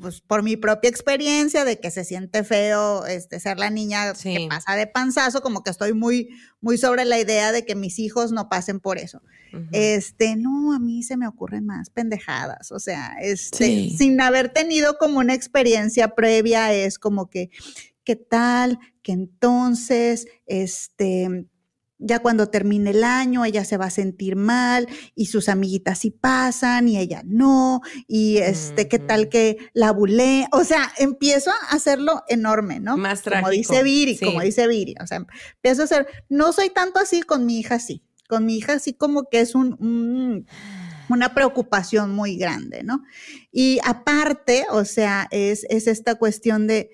[0.00, 4.34] pues por mi propia experiencia de que se siente feo este, ser la niña Sí.
[4.36, 6.28] que pasa de panzazo, como que estoy muy,
[6.60, 9.22] muy sobre la idea de que mis hijos no pasen por eso.
[9.72, 13.94] Este, no, a mí se me ocurren más pendejadas, o sea, este, Sí.
[13.96, 17.48] sin haber tenido como una experiencia previa, es como que,
[18.04, 18.78] ¿qué tal?
[19.02, 21.46] Que entonces, este,
[21.98, 26.10] ya cuando termine el año, ella se va a sentir mal y sus amiguitas sí
[26.10, 30.46] pasan y ella no, y este, ¿qué tal que la bulé?
[30.52, 32.96] O sea, empiezo a hacerlo enorme, ¿no?
[32.96, 34.24] Más Como trágico, dice Viri, sí.
[34.24, 35.24] como dice Viri, o sea,
[35.56, 38.92] empiezo a hacer, no soy tanto así con mi hija, sí, con mi hija sí
[38.94, 40.46] como que es un, un-
[41.10, 43.02] una preocupación muy grande, ¿no?
[43.50, 46.90] Y aparte, o sea, es, es esta cuestión de,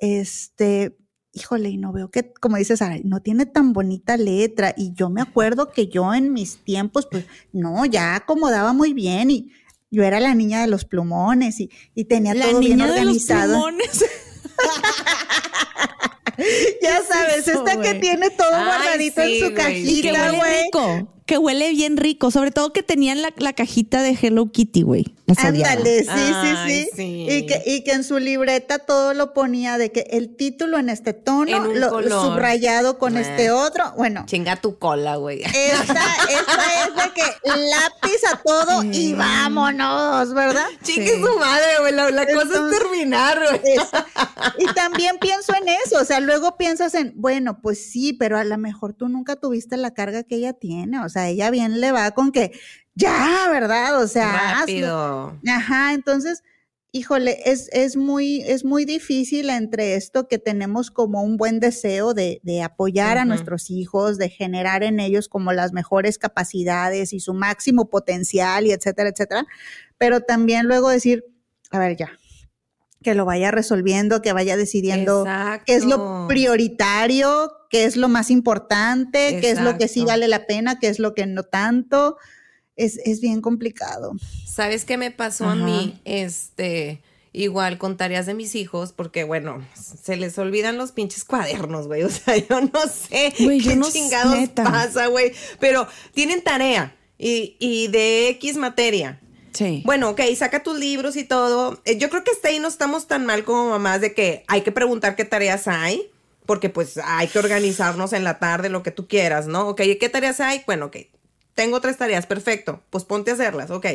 [0.00, 0.96] este,
[1.36, 4.74] híjole, y no veo que, como dices, Sara, no tiene tan bonita letra.
[4.76, 9.30] Y yo me acuerdo que yo en mis tiempos, pues, no, ya acomodaba muy bien
[9.30, 9.52] y
[9.90, 12.90] yo era la niña de los plumones y, y tenía La todo bien niña de
[12.92, 13.52] los organizado.
[13.52, 14.04] plumones.
[16.82, 20.70] Ya sabes, eso, esta que tiene todo Ay, guardadito sí, en su cajita, güey.
[21.26, 22.30] Que huele bien rico.
[22.30, 25.04] Sobre todo que tenían la, la cajita de Hello Kitty, güey.
[25.38, 27.26] Ándale, sí, Ay, sí, sí, sí.
[27.28, 30.88] Y, que, y que en su libreta todo lo ponía de que el título en
[30.88, 32.32] este En tono, un lo, color.
[32.32, 33.92] subrayado con este otro.
[33.96, 35.42] Bueno, Chinga tu cola, güey.
[35.42, 40.66] esta, esta es de que lápiz a todo y vámonos, ¿verdad?
[40.84, 41.92] Chingue su madre, güey.
[41.92, 43.74] La, la cosa es terminar, güey.
[44.58, 48.44] Y también pienso en eso, o sea, luego piensas en, bueno, pues sí, pero a
[48.44, 51.92] lo mejor tú nunca tuviste la carga que ella tiene, o sea, ella bien le
[51.92, 52.52] va con que,
[52.94, 54.02] ya, ¿verdad?
[54.02, 54.60] O sea, hazlo.
[54.60, 55.40] Rápido.
[55.48, 56.42] Ajá, entonces,
[56.92, 62.14] híjole, es, es, muy, es muy difícil entre esto que tenemos como un buen deseo
[62.14, 67.20] de, de apoyar a nuestros hijos, de generar en ellos como las mejores capacidades y
[67.20, 69.46] su máximo potencial y etcétera, etcétera,
[69.98, 71.24] pero también luego decir,
[71.70, 72.12] a ver, ya,
[73.02, 75.64] que lo vaya resolviendo, que vaya decidiendo Exacto.
[75.66, 80.12] qué es lo prioritario, qué es lo más importante, qué es lo que sí Exacto.
[80.12, 82.16] vale la pena, qué es lo que no tanto.
[82.74, 84.12] Es, es bien complicado.
[84.46, 86.00] ¿Sabes qué me pasó a mí?
[86.06, 91.86] Este, igual con tareas de mis hijos, porque bueno, se les olvidan los pinches cuadernos,
[91.86, 92.02] güey.
[92.04, 94.64] O sea, yo no sé qué no chingados neta.
[94.64, 95.32] pasa, güey.
[95.60, 99.20] Pero tienen tarea y, y de X materia.
[99.52, 99.82] Sí.
[99.84, 101.80] Bueno, ok, saca tus libros y todo.
[101.84, 104.62] Eh, Yo creo que hasta ahí no estamos tan mal como mamás de que hay
[104.62, 106.10] que preguntar qué tareas hay,
[106.46, 109.68] porque pues hay que organizarnos en la tarde, lo que tú quieras, ¿no?
[109.68, 110.62] Ok, ¿qué tareas hay?
[110.66, 110.96] Bueno, ok,
[111.54, 113.86] tengo tres tareas, perfecto, pues ponte a hacerlas, ok.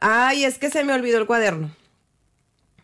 [0.00, 1.70] Ay, es que se me olvidó el cuaderno.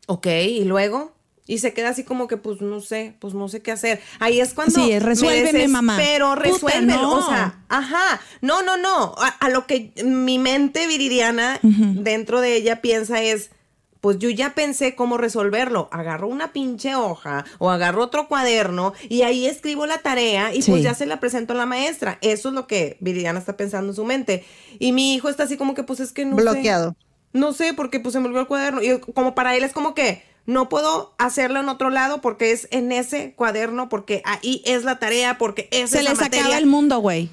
[0.07, 1.15] Ok, y luego...
[1.49, 4.01] Y se queda así como que, pues no sé, pues no sé qué hacer.
[4.19, 4.75] Ahí es cuando.
[4.75, 5.97] Sí, resuélveme, mamá.
[5.97, 7.01] Pero resuélvelo.
[7.01, 7.13] no.
[7.19, 8.21] O sea, ajá.
[8.41, 9.15] No, no, no.
[9.17, 13.51] A, a lo que mi mente viridiana dentro de ella piensa es.
[14.01, 15.89] Pues yo ya pensé cómo resolverlo.
[15.91, 20.71] Agarro una pinche hoja o agarro otro cuaderno y ahí escribo la tarea y Sí.
[20.71, 22.19] pues ya se la presento a la maestra.
[22.21, 24.45] Eso es lo que Viridiana está pensando en su mente.
[24.79, 26.43] Y mi hijo está así como que, pues es que no sé.
[26.43, 26.95] Bloqueado.
[27.33, 28.83] No sé, porque pues se me olvidó el cuaderno.
[28.83, 32.69] Y como para él es como que no puedo hacerlo en otro lado porque es
[32.71, 36.45] en ese cuaderno, porque ahí es la tarea, porque esa Se es la les materia.
[36.47, 37.29] acaba el mundo, güey.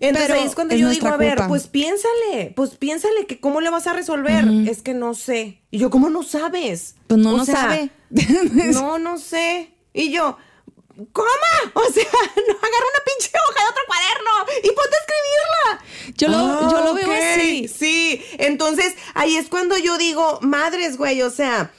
[0.00, 1.48] Entonces Pero ahí es cuando es yo digo, a ver, culpa.
[1.48, 4.44] pues piénsale, pues piénsale que cómo le vas a resolver.
[4.68, 5.60] Es que no sé.
[5.70, 6.94] Y yo, ¿cómo no sabes?
[7.06, 7.90] Pues no, O no sea, sabe.
[8.72, 9.74] No, no sé.
[9.92, 10.38] Y yo,
[11.12, 11.28] ¿cómo?
[11.74, 12.04] O sea,
[12.36, 16.14] no agarra una pinche hoja de otro cuaderno y ponte a escribirla.
[16.16, 17.68] Yo lo, yo lo veo Ah, así.
[17.68, 21.72] Sí, entonces ahí es cuando yo digo, madres, güey, o sea,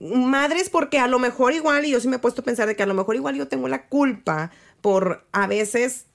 [0.00, 2.76] madres porque a lo mejor igual, y yo sí me he puesto a pensar de
[2.76, 4.50] que a lo mejor igual yo tengo la culpa
[4.80, 6.06] por a veces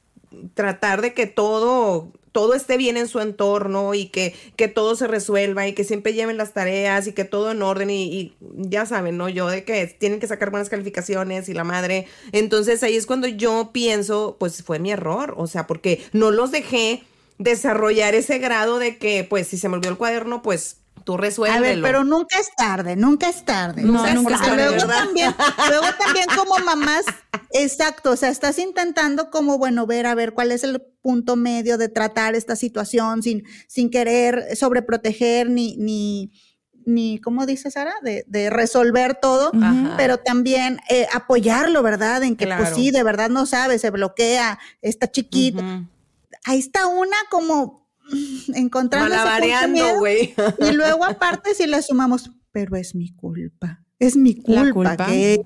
[0.54, 5.08] tratar de que todo todo esté bien en su entorno y que, que todo se
[5.08, 8.86] resuelva y que siempre lleven las tareas y que todo en orden y, y ya
[8.86, 9.30] saben, ¿no?
[9.30, 12.06] Yo de que tienen que sacar buenas calificaciones y la madre.
[12.32, 16.52] Entonces ahí es cuando yo pienso, pues fue mi error, o sea, porque no los
[16.52, 17.04] dejé
[17.40, 20.78] desarrollar ese grado de que, pues, si se me olvidó el cuaderno, pues
[21.10, 21.66] tú resuélvelo.
[21.66, 23.82] A ver, pero nunca es tarde, nunca es tarde.
[23.82, 25.06] No, O sea, nunca es tarde, Luego ¿verdad?
[25.06, 25.36] también,
[25.70, 27.04] luego también como mamás,
[27.52, 31.80] exacto, o sea, estás intentando como, bueno, ver a ver cuál es el punto medio
[31.80, 36.32] de tratar esta situación sin, sin querer sobreproteger ni, ni,
[36.86, 37.96] ni, ¿cómo dice Sara?
[38.04, 39.96] De, de resolver todo, Ajá.
[39.98, 42.22] pero también eh, apoyarlo, ¿verdad?
[42.22, 45.58] En que pues sí, de verdad no sabe, se bloquea, está chiquito.
[45.58, 45.88] Ujú.
[46.46, 47.89] Ahí está una como
[48.56, 50.34] encontrando Malabareando, güey.
[50.60, 53.84] Y luego aparte si le sumamos, pero es mi culpa.
[54.00, 55.42] Es mi culpa, que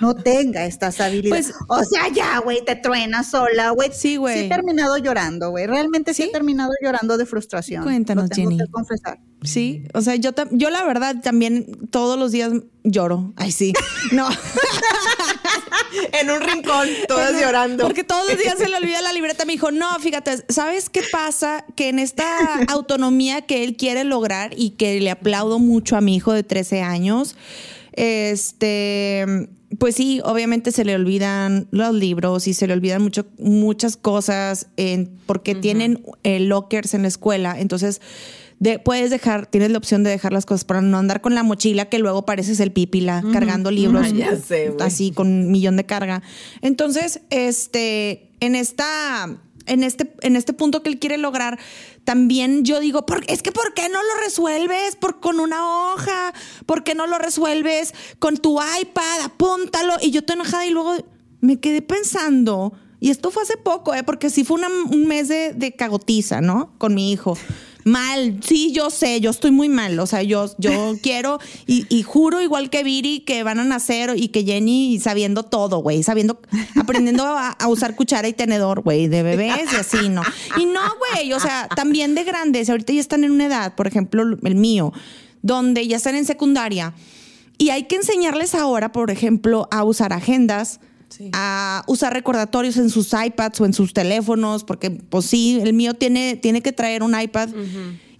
[0.00, 1.52] no tenga estas habilidades.
[1.52, 3.90] Pues- o sea, ya, güey, te truena sola, güey.
[3.92, 4.36] Sí, güey.
[4.36, 5.68] Sí he terminado llorando, güey.
[5.68, 6.28] Realmente sí, ¿Sí?
[6.28, 7.84] he terminado llorando de frustración.
[7.84, 8.58] Cuéntanos, lo tengo Jenny.
[8.64, 9.20] que confesar.
[9.44, 13.32] Sí, o sea, yo, yo la verdad también todos los días lloro.
[13.36, 13.72] Ay, sí.
[14.10, 14.28] No.
[16.20, 17.84] en un rincón, todas llorando.
[17.84, 19.44] Porque todos los días se le olvida la libreta.
[19.44, 21.64] Me dijo, no, fíjate, ¿sabes qué pasa?
[21.76, 22.24] Que en esta
[22.68, 26.82] autonomía que él quiere lograr y que le aplaudo mucho a mi hijo de 13
[26.82, 27.36] años,
[27.92, 33.96] este, pues sí, obviamente se le olvidan los libros y se le olvidan mucho, muchas
[33.96, 37.58] cosas en- porque tienen eh, lockers en la escuela.
[37.58, 38.00] Entonces,
[38.58, 41.42] de- puedes dejar, tienes la opción de dejar las cosas para no andar con la
[41.42, 45.84] mochila que luego pareces el pípila cargando libros ya sé, así con un millón de
[45.84, 46.22] carga.
[46.60, 51.58] Entonces, este, en esta, en este, en este punto que él quiere lograr,
[52.04, 56.32] también yo digo, "¿Por- es que ¿por qué no lo resuelves con una hoja?
[56.66, 59.20] ¿Por qué no lo resuelves con tu iPad?
[59.24, 59.94] Apúntalo.
[60.00, 60.96] Y yo estoy enojada y luego
[61.40, 64.04] me quedé pensando, y esto fue hace poco, ¿eh?
[64.04, 64.60] porque sí fue
[64.90, 66.72] un mes de, de cagotiza, ¿no?
[66.78, 67.36] Con mi hijo.
[67.84, 69.98] Mal, sí, yo sé, yo estoy muy mal.
[69.98, 74.12] O sea, yo, yo quiero y, y juro, igual que Viri, que van a nacer
[74.16, 76.40] y que Jenny sabiendo todo, güey, sabiendo,
[76.76, 80.22] aprendiendo a, a usar cuchara y tenedor, güey, de bebés y así, ¿no?
[80.58, 83.86] Y no, güey, o sea, también de grandes, ahorita ya están en una edad, por
[83.86, 84.92] ejemplo, el mío,
[85.42, 86.94] donde ya están en secundaria.
[87.58, 90.80] Y hay que enseñarles ahora, por ejemplo, a usar agendas,
[91.32, 95.94] a usar recordatorios en sus iPads o en sus teléfonos, porque pues sí, el mío
[95.94, 97.50] tiene, tiene que traer un iPad.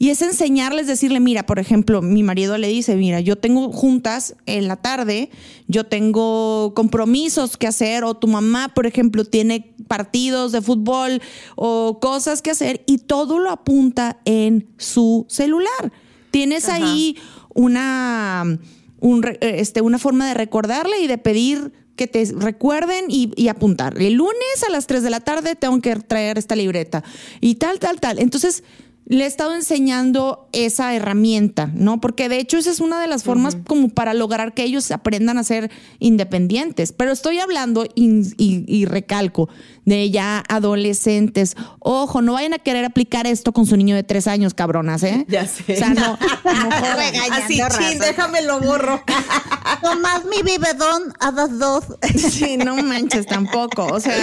[0.03, 4.35] Y es enseñarles, decirle, mira, por ejemplo, mi marido le dice, mira, yo tengo juntas
[4.47, 5.31] en la tarde,
[5.69, 11.23] yo tengo compromisos que hacer, o tu mamá, por ejemplo, tiene partidos de fútbol
[11.55, 15.93] o cosas que hacer, y todo lo apunta en su celular.
[16.33, 17.17] Tienes ahí
[17.55, 18.59] una,
[18.99, 21.73] un este, una forma de recordarle y de pedir
[22.07, 24.01] te recuerden y, y apuntar.
[24.01, 27.03] El lunes a las 3 de la tarde tengo que traer esta libreta
[27.41, 28.19] y tal, tal, tal.
[28.19, 28.63] Entonces,
[29.13, 32.01] le he estado enseñando esa herramienta, ¿no?
[32.01, 35.37] Porque de hecho esa es una de las formas como para lograr que ellos aprendan
[35.37, 36.93] a ser independientes.
[36.93, 39.49] Pero estoy hablando y, y- y recalco
[39.85, 41.57] de ya adolescentes.
[41.81, 45.27] Ojo, no vayan a querer aplicar esto con su niño de tres años, cabronas, ¿eh?
[45.29, 45.75] Ya sé.
[45.75, 46.19] O sea, no,
[47.33, 49.03] Así, chin, déjame lo borro.
[49.83, 51.85] Tomás mi bibedón a las dos.
[52.33, 53.87] Sí, no manches tampoco.
[53.87, 54.17] O sea,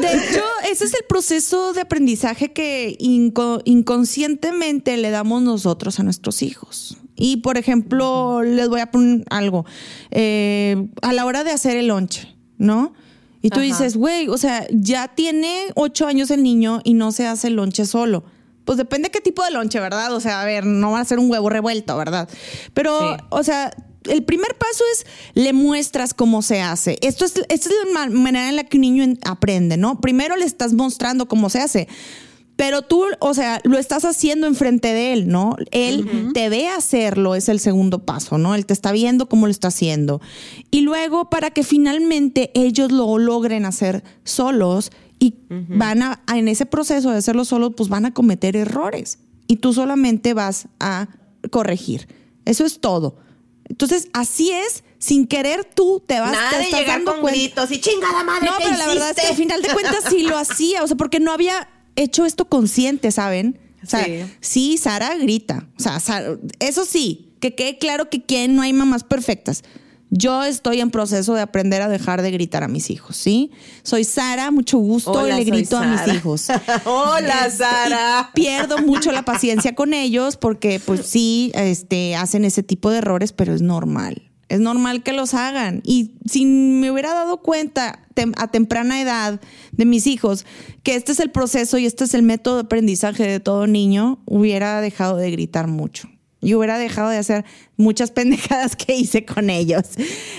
[0.00, 6.02] de hecho, ese es el proceso de aprendizaje que inco- inconscientemente le damos nosotros a
[6.02, 6.96] nuestros hijos.
[7.16, 9.66] Y por ejemplo, les voy a poner algo.
[10.10, 12.94] Eh, a la hora de hacer el lonche, ¿no?
[13.42, 13.66] Y tú Ajá.
[13.66, 17.54] dices, güey, o sea, ya tiene ocho años el niño y no se hace el
[17.56, 18.24] lonche solo.
[18.64, 20.14] Pues depende qué tipo de lonche, ¿verdad?
[20.14, 22.28] O sea, a ver, no va a ser un huevo revuelto, ¿verdad?
[22.72, 23.24] Pero, Sí.
[23.30, 23.72] o sea,
[24.04, 26.98] el primer paso es le muestras cómo se hace.
[27.02, 30.00] Esto es, esta es la ma- manera en la que un niño en- aprende, ¿no?
[30.00, 31.88] Primero le estás mostrando cómo se hace.
[32.64, 35.56] Pero tú, o sea, lo estás haciendo enfrente de él, ¿no?
[35.72, 38.54] Él te ve hacerlo, es el segundo paso, ¿no?
[38.54, 40.20] Él te está viendo cómo lo está haciendo.
[40.70, 46.46] Y luego, para que finalmente ellos lo logren hacer solos y van a, a- en
[46.46, 49.18] ese proceso de hacerlo solos, pues van a cometer errores.
[49.48, 51.08] Y tú solamente vas a
[51.50, 52.06] corregir.
[52.44, 53.16] Eso es todo.
[53.68, 57.40] Entonces, así es, sin querer tú te vas Nada te de llegar dando con cuenta.
[57.40, 58.46] gritos y chingada madre.
[58.46, 60.84] No, ¿qué pero la verdad es que al hiciste?" final de cuentas sí lo hacía,
[60.84, 63.58] o sea, porque no había hecho esto consciente, ¿saben?
[63.82, 64.22] O sea, Sí.
[64.40, 65.68] sí, Sara grita.
[65.78, 68.54] O sea, Sara- eso sí, que quede claro que ¿quién?
[68.54, 69.62] no hay mamás perfectas.
[70.14, 73.50] Yo estoy en proceso de aprender a dejar de gritar a mis hijos, ¿sí?
[73.82, 76.48] Soy Sara, mucho gusto Hola, y le grito a mis hijos.
[76.84, 78.30] Hola, Este, Sara.
[78.34, 83.32] Pierdo mucho la paciencia con ellos porque, pues sí, este, hacen ese tipo de errores,
[83.32, 84.30] pero es normal.
[84.52, 85.80] Es normal que los hagan.
[85.82, 88.00] Y si me hubiera dado cuenta
[88.36, 89.40] a temprana edad
[89.70, 90.44] de mis hijos
[90.82, 94.20] que este es el proceso y este es el método de aprendizaje de todo niño,
[94.26, 96.10] hubiera dejado de gritar mucho.
[96.42, 97.46] Y hubiera dejado de hacer
[97.78, 99.84] muchas pendejadas que hice con ellos.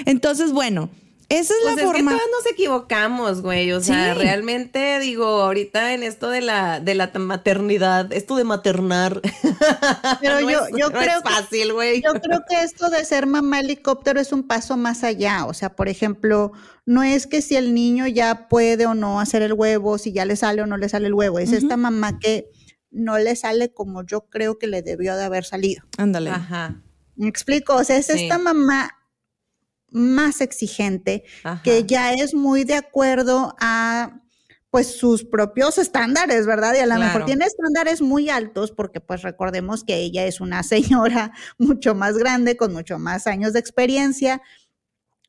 [0.05, 0.91] Entonces, bueno,
[1.39, 2.11] esa es Pues la es que forma.
[2.11, 3.71] todas nos equivocamos, güey.
[3.71, 4.19] O sea, Sí.
[4.19, 9.21] realmente digo, ahorita en esto de la, de la maternidad, esto de maternar.
[10.21, 12.01] Pero no yo, es- yo no creo es fácil, güey.
[12.01, 15.45] Yo creo que esto de ser mamá helicóptero es un paso más allá.
[15.45, 16.51] O sea, por ejemplo,
[16.85, 20.25] no es que si el niño ya puede o no hacer el huevo, si ya
[20.25, 21.39] le sale o no le sale el huevo.
[21.39, 22.49] Es esta mamá que
[22.91, 25.83] no le sale como yo creo que le debió de haber salido.
[25.97, 26.29] Ándale.
[26.29, 26.81] Ajá.
[27.15, 27.75] ¿Me explico?
[27.75, 28.23] O sea, es Sí.
[28.23, 28.91] esta mamá
[29.93, 31.61] más exigente Ajá.
[31.63, 34.19] que ya es muy de acuerdo a
[34.73, 36.73] pues sus propios estándares, ¿verdad?
[36.73, 40.63] Y a lo mejor tiene estándares muy altos porque pues recordemos que ella es una
[40.63, 44.41] señora mucho más grande, con mucho más años de experiencia.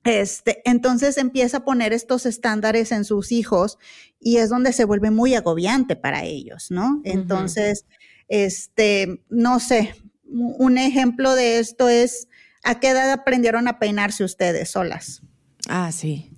[0.02, 3.76] Este, entonces empieza a poner estos estándares en sus hijos
[4.18, 7.02] y es donde se vuelve muy agobiante para ellos, ¿no?
[7.04, 7.84] Entonces,
[8.28, 9.94] este, no sé,
[10.24, 12.28] un ejemplo de esto es
[12.64, 15.22] ¿a qué edad aprendieron a peinarse ustedes solas?
[15.68, 16.30] Ah, sí.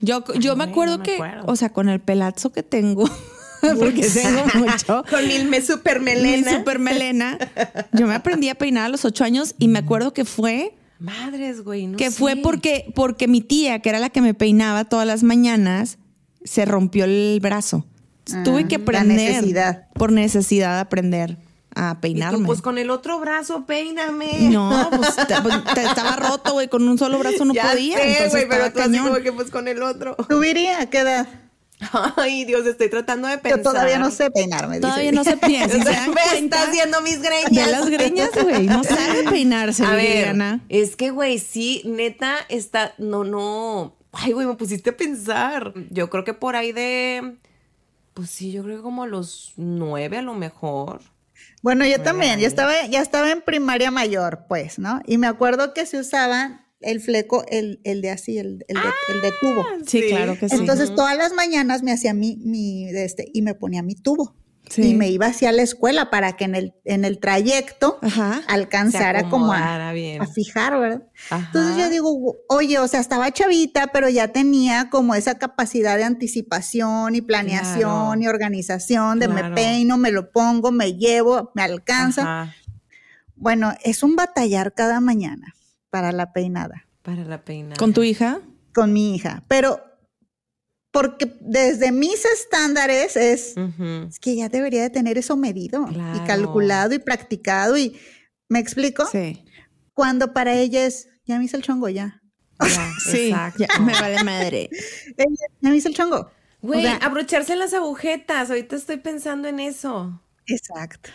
[0.00, 1.44] Yo, yo me acuerdo no me que, acuerdo.
[1.46, 3.08] o sea, con el pelazo que tengo,
[3.78, 5.04] porque tengo mucho.
[5.10, 6.58] Con mi me super Mi melena.
[6.58, 7.38] super melena.
[7.92, 11.62] Yo me aprendí a peinar a los ocho años y me acuerdo que fue, Madres,
[11.62, 11.86] güey.
[11.86, 15.22] no que fue porque, porque mi tía, que era la que me peinaba todas las
[15.22, 15.98] mañanas,
[16.44, 17.86] se rompió el brazo.
[18.32, 19.16] Ah, Tuve que la aprender.
[19.34, 19.88] necesidad.
[19.94, 21.38] Por necesidad de aprender
[21.76, 22.46] a Y tú, peinarme.
[22.46, 24.48] pues con el otro brazo, peíname.
[24.50, 26.68] No, pues, te- pues, te- estaba roto, güey.
[26.68, 27.98] Con un solo brazo no ya podía.
[27.98, 29.08] sé, güey, pero tú así cañón.
[29.08, 30.16] como que pues con el otro.
[30.28, 31.28] ¿Tú, qué edad?
[32.16, 33.58] Ay, Dios, estoy tratando de pensar.
[33.62, 34.76] Yo todavía no sé peinarme.
[34.76, 35.22] dice Todavía no.
[35.24, 35.30] Si
[35.84, 37.52] se dan Me cuenta, está haciendo mis greñas.
[37.66, 38.66] de las greñas, güey.
[38.66, 40.60] No sabe peinarse, A ver, Viviana.
[40.70, 43.94] es que, güey, sí, neta, está, no, no.
[44.12, 45.74] Ay, güey, me pusiste a pensar.
[45.90, 47.36] Yo creo que por ahí de,
[48.14, 51.02] pues sí, yo creo que como a los nueve a lo mejor.
[51.66, 55.00] Bueno, yo también, ya estaba, ya estaba en primaria mayor, pues, ¿no?
[55.04, 58.88] Y me acuerdo que se usaba el fleco, el, el de así, el, el, de,
[59.12, 59.66] el de tubo.
[59.84, 60.54] Sí, claro que sí.
[60.54, 64.36] Entonces, todas las mañanas me hacía mi, mi, de este, y me ponía mi tubo.
[64.68, 64.82] Sí.
[64.90, 68.42] Y me iba hacia la escuela para que en el, en el trayecto Ajá.
[68.48, 69.92] alcanzara como a,
[70.34, 71.02] fijar, ¿verdad?
[71.30, 71.44] Ajá.
[71.46, 76.04] Entonces yo digo, oye, o sea, estaba chavita, pero ya tenía como esa capacidad de
[76.04, 78.20] anticipación y planeación Claro.
[78.20, 79.48] y organización de Claro.
[79.50, 82.22] me peino, me lo pongo, me llevo, me alcanza.
[82.22, 82.54] Ajá,
[83.36, 85.54] Bueno, es un batallar cada mañana
[85.90, 87.76] para la peinada para la peinada.
[87.76, 88.40] ¿Con tu hija?
[88.74, 89.80] con mi hija, pero
[90.96, 93.54] porque desde mis estándares es,
[94.08, 98.00] es que ya debería de tener eso medido y calculado y practicado y
[98.48, 99.04] ¿me explico?
[99.04, 99.44] Sí.
[99.92, 102.22] Cuando para ella es, ya me hice el chongo ya.
[102.60, 103.66] Ya, Sí, exacto.
[103.68, 104.70] ya me vale madre.
[105.60, 106.30] Ya me hice el chongo.
[106.62, 108.48] Güey, O sea, abrocharse las agujetas.
[108.48, 110.22] Ahorita estoy pensando en eso.
[110.46, 111.10] Exacto.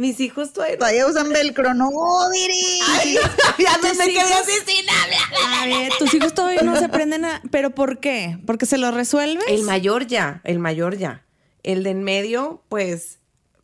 [0.00, 0.78] Mis hijos todavía.
[0.78, 1.90] Todavía usan velcro, no,
[2.32, 2.80] Viri.
[3.58, 5.60] ya me, Tus me quedé así sin hablar.
[5.60, 7.42] A ver, tus hijos todavía no se aprenden a...
[7.50, 8.38] ¿Pero por qué?
[8.46, 9.44] ¿Porque se lo resuelves?
[9.48, 11.26] El mayor ya, el mayor ya.
[11.62, 13.18] El de en medio, pues,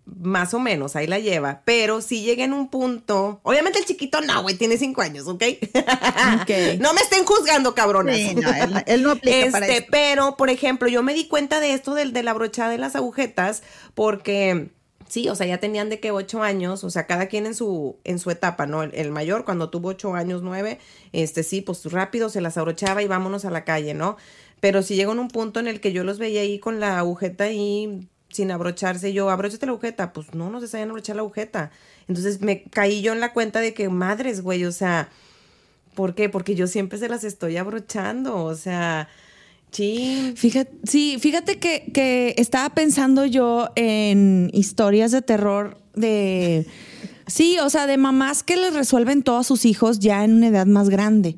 [0.05, 1.63] más o menos, ahí la lleva.
[1.65, 3.41] Pero si llega en un punto.
[3.43, 5.43] Obviamente el chiquito no, güey, tiene cinco años, ¿ok?
[6.43, 6.51] Ok.
[6.81, 8.15] no me estén juzgando, cabronas.
[8.15, 11.61] Sí, no, él, él no aplica para Este, pero, por ejemplo, yo me di cuenta
[11.61, 13.63] de esto del de la brochada de las agujetas
[13.95, 14.76] porque
[15.09, 17.97] sí, o sea, ya tenían de que ocho años, o sea, cada quien en su,
[18.05, 18.83] en su etapa, ¿no?
[18.83, 20.79] El, el mayor, cuando tuvo ocho años, nueve,
[21.13, 24.17] este sí, pues rápido se las abrochaba y vámonos a la calle, ¿no?
[24.61, 26.99] Pero si llegó en un punto en el que yo los veía ahí con la
[26.99, 31.23] agujeta ahí sin abrocharse, yo, abróchate la agujeta, pues no, no se sabían abrochar la
[31.23, 31.71] agujeta.
[32.09, 35.09] Entonces me caí yo en la cuenta de que, madres, güey, o sea,
[35.95, 36.29] ¿por qué?
[36.29, 39.09] Porque yo siempre se las estoy abrochando, o sea,
[39.71, 40.33] sí.
[40.37, 46.67] Fíjate, sí, fíjate que, que estaba pensando yo en historias de terror de...
[47.27, 50.49] Sí, o sea, de mamás que les resuelven todo a sus hijos ya en una
[50.49, 51.37] edad más grande.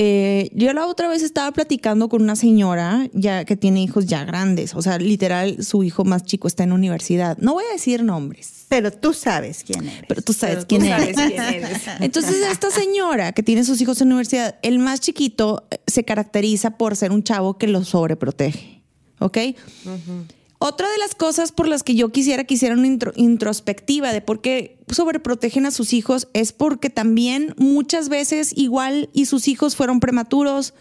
[0.00, 4.24] Eh, yo la otra vez estaba platicando con una señora ya que tiene hijos ya
[4.24, 7.36] grandes, o sea, literal, su hijo más chico está en universidad.
[7.38, 10.04] No voy a decir nombres, Pero tú sabes quién eres.
[10.06, 11.32] pero tú sabes Pero tú quién sabes eres.
[11.32, 11.82] quién eres.
[12.00, 16.78] Entonces, esta señora que tiene sus hijos en universidad, el más chiquito eh, se caracteriza
[16.78, 18.80] por ser un chavo que los sobreprotege.
[19.18, 19.36] ¿Ok?
[20.60, 24.20] Otra de las cosas por las que yo quisiera que hicieran una intro- introspectiva de
[24.20, 29.76] por qué sobreprotegen a sus hijos es porque también muchas veces igual y sus hijos
[29.76, 30.74] fueron prematuros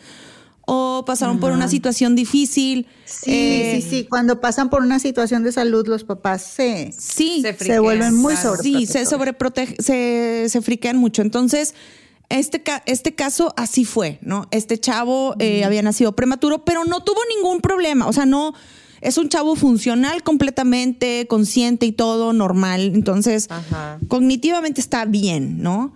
[0.70, 2.88] o pasaron por una situación difícil.
[3.06, 4.04] Sí, Eh, sí, sí.
[4.10, 8.36] Cuando pasan por una situación de salud, los papás se, Sí, Se se vuelven muy
[8.36, 8.88] sobreprotectores.
[8.88, 11.22] Sí, se sobreprotege, se, se friquean mucho.
[11.22, 11.74] Entonces,
[12.30, 14.48] Este, ca- este caso así fue, ¿no?
[14.52, 18.06] Este chavo eh, había nacido prematuro, pero no tuvo ningún problema.
[18.08, 18.54] O sea, no.
[19.02, 22.92] Es un chavo funcional completamente, consciente y todo, normal.
[22.94, 24.00] Entonces, Ajá.
[24.08, 25.94] cognitivamente está bien, ¿no?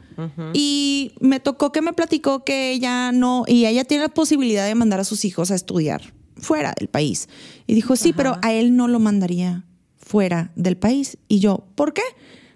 [0.54, 4.76] Y me tocó que me platicó que ella no, y ella tiene la posibilidad de
[4.76, 7.28] mandar a sus hijos a estudiar fuera del país.
[7.66, 9.66] Y dijo, sí, pero a él no lo mandaría
[9.98, 11.18] fuera del país.
[11.28, 12.04] Y yo, ¿por qué?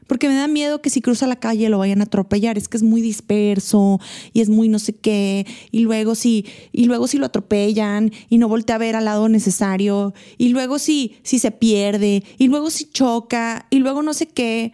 [0.07, 2.57] Porque me da miedo que si cruza la calle lo vayan a atropellar.
[2.57, 3.99] Es que es muy disperso
[4.33, 5.45] y es muy no sé qué.
[5.71, 9.29] Y luego si, y luego si lo atropellan y no voltea a ver al lado
[9.29, 10.13] necesario.
[10.37, 12.23] Y luego si, si se pierde.
[12.37, 13.65] Y luego si choca.
[13.69, 14.73] Y luego no sé qué.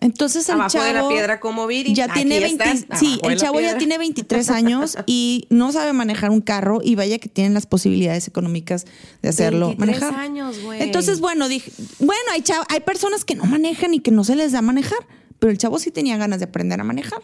[0.00, 1.92] Entonces el Abajo chavo de la piedra como Viri.
[1.94, 5.92] ya Aquí tiene 20, están, sí, el chavo ya tiene 23 años y no sabe
[5.92, 8.86] manejar un carro y vaya que tienen las posibilidades económicas
[9.22, 10.20] de hacerlo 23 manejar.
[10.24, 10.82] años, güey.
[10.82, 14.36] Entonces, bueno, dije, bueno, hay chavo- hay personas que no manejan y que no se
[14.36, 14.98] les da manejar,
[15.38, 17.20] pero el chavo sí tenía ganas de aprender a manejar.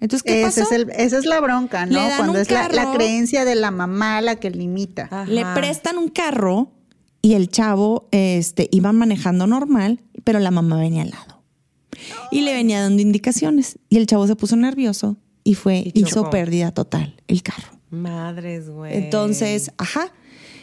[0.00, 0.74] Entonces, ¿qué Ese pasó?
[0.74, 2.00] es el- esa es la bronca, ¿no?
[2.18, 5.04] Cuando es la, creencia de la mamá la que limita.
[5.04, 5.24] Ajá.
[5.26, 6.72] Le prestan un carro
[7.22, 11.35] y el chavo este, iba manejando normal, pero la mamá venía al lado.
[12.30, 13.78] Y le venía dando indicaciones.
[13.88, 16.30] Y el chavo se puso nervioso y fue, Y hizo chocó.
[16.30, 17.68] pérdida total el carro.
[17.90, 18.96] Madres, güey.
[18.96, 20.12] Entonces, ajá.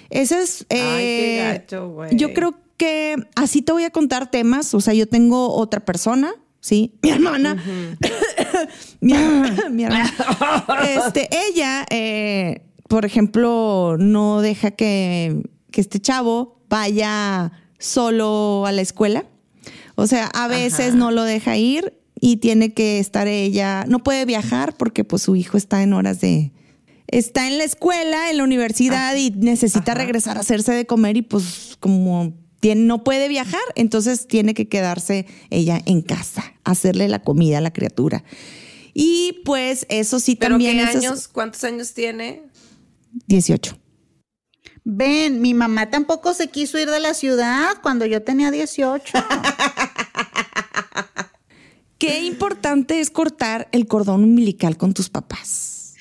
[0.09, 0.65] Ese es.
[0.69, 2.15] Ay, qué eh, gacho, güey.
[2.15, 4.73] Yo creo que así te voy a contar temas.
[4.73, 6.93] O sea, yo tengo otra persona, ¿sí?
[7.01, 7.55] Mi hermana.
[9.01, 9.13] mi,
[9.71, 10.13] mi hermana.
[10.83, 18.81] Este, ella, eh, por ejemplo, no deja que, que este chavo vaya solo a la
[18.81, 19.25] escuela.
[19.95, 24.25] O sea, a veces no lo deja ir y tiene que estar ella, no puede
[24.25, 26.51] viajar porque pues su hijo está en horas de,
[27.07, 31.21] está en la escuela, en la universidad y necesita regresar a hacerse de comer y
[31.21, 37.21] pues como tiene, no puede viajar, entonces tiene que quedarse ella en casa, hacerle la
[37.21, 38.23] comida a la criatura.
[38.93, 41.27] Y pues eso sí ¿Pero también qué es?
[41.27, 42.43] ¿Cuántos años tiene?
[43.27, 43.77] 18.
[44.85, 49.17] Ven, mi mamá tampoco se quiso ir de la ciudad cuando yo tenía 18.
[51.97, 55.93] Qué importante es cortar el cordón umbilical con tus papás.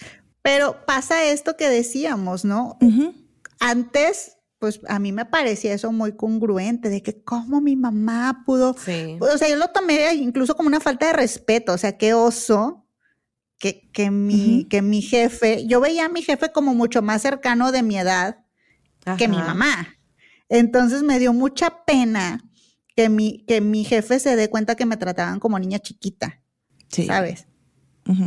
[0.42, 2.76] Pero pasa esto que decíamos, ¿no?
[3.60, 8.74] Antes, pues a mí me parecía eso muy congruente, de que cómo mi mamá pudo,
[8.76, 9.16] Sí.
[9.20, 12.84] o sea, yo lo tomé incluso como una falta de respeto, o sea, qué oso
[13.60, 17.70] que, que, mi, que mi jefe, yo veía a mi jefe como mucho más cercano
[17.70, 18.41] de mi edad
[19.18, 19.88] que mi mamá.
[20.48, 22.40] Entonces me dio mucha pena
[22.94, 26.40] que mi, que mi jefe se dé cuenta que me trataban como niña chiquita,
[26.88, 27.06] Sí.
[27.06, 27.46] ¿sabes?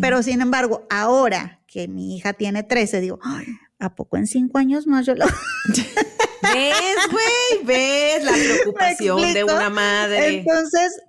[0.02, 3.46] Pero sin embargo, ahora que mi hija tiene 13, digo, "Ay,
[3.78, 5.26] ¿a poco en cinco años más yo lo
[6.42, 7.66] ¿Ves, güey?
[7.66, 8.32] ¿Ves la
[8.64, 10.40] preocupación de una madre?
[10.40, 11.00] Entonces,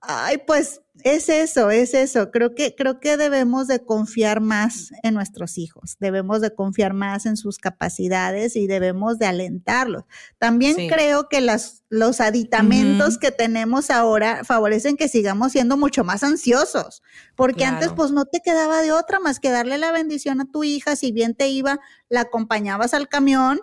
[0.00, 2.30] ay, pues es eso, es eso.
[2.30, 7.26] Creo que, creo que debemos de confiar más en nuestros hijos, debemos de confiar más
[7.26, 10.04] en sus capacidades y debemos de alentarlos.
[10.38, 10.88] También Sí.
[10.88, 17.02] creo que las, los aditamentos que tenemos ahora favorecen que sigamos siendo mucho más ansiosos,
[17.36, 20.64] porque antes pues no te quedaba de otra más que darle la bendición a tu
[20.64, 23.60] hija, si bien te iba, la acompañabas al camión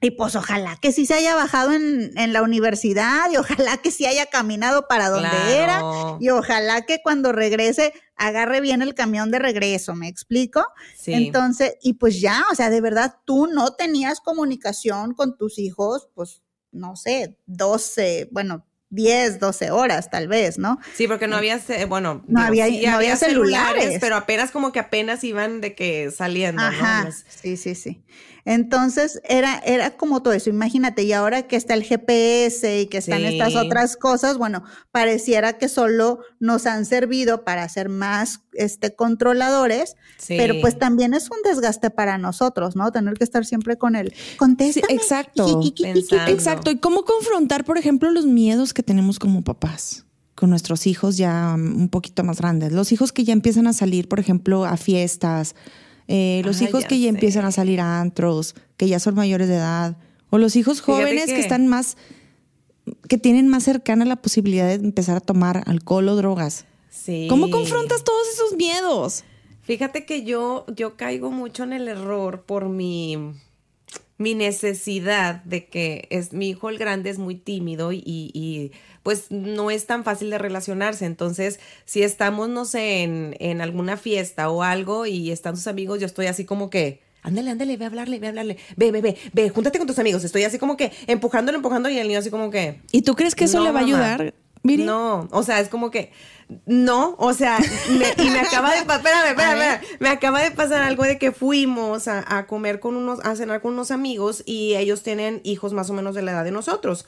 [0.00, 3.90] y pues ojalá que sí se haya bajado en, en la universidad y ojalá que
[3.90, 5.80] sí haya caminado para donde era
[6.20, 10.64] y ojalá que cuando regrese agarre bien el camión de regreso, ¿me explico?
[10.96, 11.12] Sí.
[11.14, 16.08] Entonces, y pues ya, o sea, de verdad tú no tenías comunicación con tus hijos,
[16.14, 16.42] pues
[16.72, 20.78] no sé, 12, bueno, 10, 12 horas tal vez, ¿no?
[20.94, 23.98] Sí, porque no había, bueno, No había- no había celulares.
[24.00, 27.10] pero apenas como que apenas iban de que saliendo, Ajá, ¿no?
[27.12, 28.04] Sí, sí, sí.
[28.46, 32.98] Entonces era, era como todo eso, imagínate, y ahora que está el GPS y que
[32.98, 38.94] están estas otras cosas, bueno, pareciera que solo nos han servido para ser más este,
[38.94, 40.36] controladores, Sí.
[40.38, 42.92] pero pues también es un desgaste para nosotros, ¿no?
[42.92, 44.14] Tener que estar siempre con él.
[44.38, 44.86] Contéstame.
[44.94, 45.60] exacto.
[45.82, 46.30] Pensando.
[46.32, 46.70] Exacto.
[46.70, 50.04] ¿Y cómo confrontar, por ejemplo, los miedos que tenemos como papás
[50.36, 52.72] con nuestros hijos ya mm, un poquito más grandes?
[52.72, 55.56] Los hijos que ya empiezan a salir, por ejemplo, a fiestas,
[56.08, 57.08] eh, los Ay, hijos ya que ya sé.
[57.10, 59.96] empiezan a salir a antros, que ya son mayores de edad,
[60.30, 61.34] o los hijos jóvenes que...
[61.34, 61.96] que- están más,
[63.08, 66.64] que tienen más cercana la posibilidad de empezar a tomar alcohol o drogas.
[66.90, 67.26] Sí.
[67.28, 69.24] ¿Cómo confrontas todos esos miedos?
[69.62, 73.18] Fíjate que yo, yo caigo mucho en el error por mi,
[74.16, 78.70] mi necesidad de que es mi hijo el grande es muy tímido y, y,
[79.06, 81.04] pues no es tan fácil de relacionarse.
[81.04, 86.00] Entonces, si estamos, no sé, en, en alguna fiesta o algo y están sus amigos,
[86.00, 89.00] yo estoy así como que, ándale, ándale, ve a hablarle, ve a hablarle, ve, ve,
[89.02, 90.24] ve, ve, júntate con tus amigos.
[90.24, 93.36] Estoy así como que empujándolo, empujando y el niño así como que, ¿Y tú crees
[93.36, 94.34] que eso No, le va a ayudar?
[94.64, 94.82] Viri?
[94.82, 96.10] No, o sea, es como que
[96.66, 99.96] no, o sea, me- y me acaba de pasar, espérame, espérame, espérame.
[100.00, 103.60] me acaba de pasar algo de que fuimos a, a comer con unos, a cenar
[103.62, 107.06] con unos amigos y ellos tienen hijos más o menos de la edad de nosotros.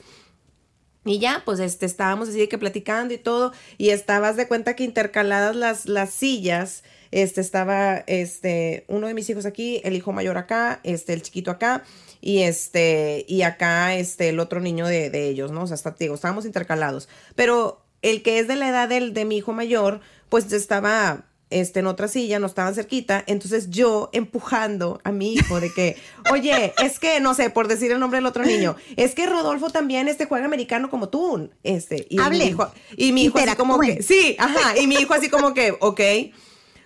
[1.05, 4.75] Y ya, pues este, estábamos así de que platicando y todo, y estabas de cuenta
[4.75, 10.11] que intercaladas las, las sillas, este, estaba, este, uno de mis hijos aquí, el hijo
[10.11, 11.83] mayor acá, este, el chiquito acá,
[12.21, 15.63] y este, y acá, este, el otro niño de, de ellos, ¿no?
[15.63, 17.07] O sea, está, digo, estábamos intercalados.
[17.35, 21.79] Pero el que es de la edad del, de mi hijo mayor, pues estaba este,
[21.79, 25.97] en otra silla, no estaban cerquita, entonces yo empujando a mi hijo de que,
[26.31, 29.69] oye, es que, no sé, por decir el nombre del otro niño, es que Rodolfo
[29.69, 33.79] también este juega americano como tú, este, y mi hijo, y mi hijo así como
[33.79, 36.01] que, sí, ajá, y mi hijo así como que, ok,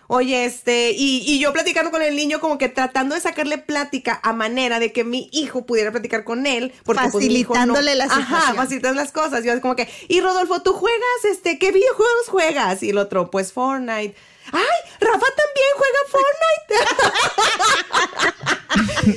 [0.08, 4.20] Oye, este, y, y yo platicando con el niño, como que tratando de sacarle plática
[4.22, 6.74] a manera de que mi hijo pudiera platicar con él.
[6.84, 9.44] Porque, pues, mi hijo no- Facilitándole la Ajá, facilitas las cosas.
[9.44, 12.84] Yo así como que, y Rodolfo, ¿tú juegas, este, qué videojuegos juegas?
[12.84, 14.14] Y el otro, pues Fortnite.
[14.54, 14.78] ¡Ay!
[15.00, 16.74] Rafa también juega Fortnite.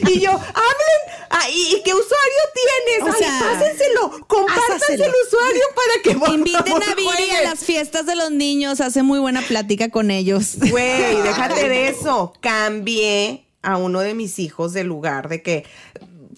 [0.12, 1.00] y yo, hablen.
[1.30, 3.02] Ah, ¿y, qué usuario tienes?
[3.02, 4.10] O Ay, sea, pásenselo.
[4.26, 8.80] Compártanse el usuario para que por Inviten a Viri a las fiestas de los niños,
[8.80, 10.56] hace muy buena plática con ellos.
[10.70, 12.32] Güey, déjate de eso.
[12.40, 15.64] Cambié a uno de mis hijos de lugar, de que,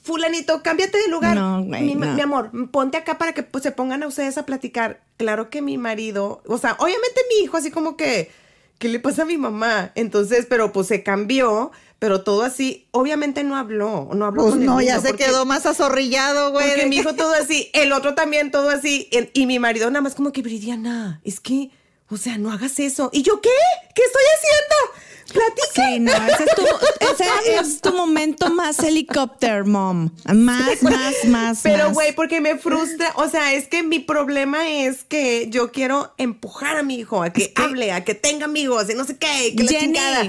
[0.03, 1.37] fulanito, cámbiate de lugar.
[1.37, 2.15] No, güey, mi, no.
[2.15, 5.03] mi amor, ponte acá para que pues, se pongan a ustedes a platicar.
[5.17, 8.31] Claro que mi marido, o sea, obviamente mi hijo así como que,
[8.79, 9.93] ¿qué le pasa a mi mamá?
[9.95, 14.61] Entonces, pero pues se cambió, pero todo así, obviamente no habló, no habló Pues con
[14.63, 16.69] el no, ya se porque- quedó más azorrillado, güey.
[16.69, 20.03] porque mi hijo todo así, el otro también todo así, en- y mi marido nada
[20.03, 21.71] más como que, Viridiana, es que,
[22.11, 23.11] o sea, no hagas eso.
[23.13, 23.51] ¿Y yo qué?
[23.95, 25.05] ¿Qué estoy haciendo?
[25.33, 25.67] Platica.
[25.75, 26.63] Sí, no, ese es tu,
[27.45, 30.09] ese es tu momento más helicóptero, mom.
[30.35, 31.61] Más, más, más.
[31.63, 36.15] Pero, güey, porque me frustra, o sea, es que mi problema es que yo quiero
[36.17, 39.05] empujar a mi hijo a que, Es que- hable, a que tenga amigos y no
[39.05, 40.29] sé qué, que la Jenny, chingada.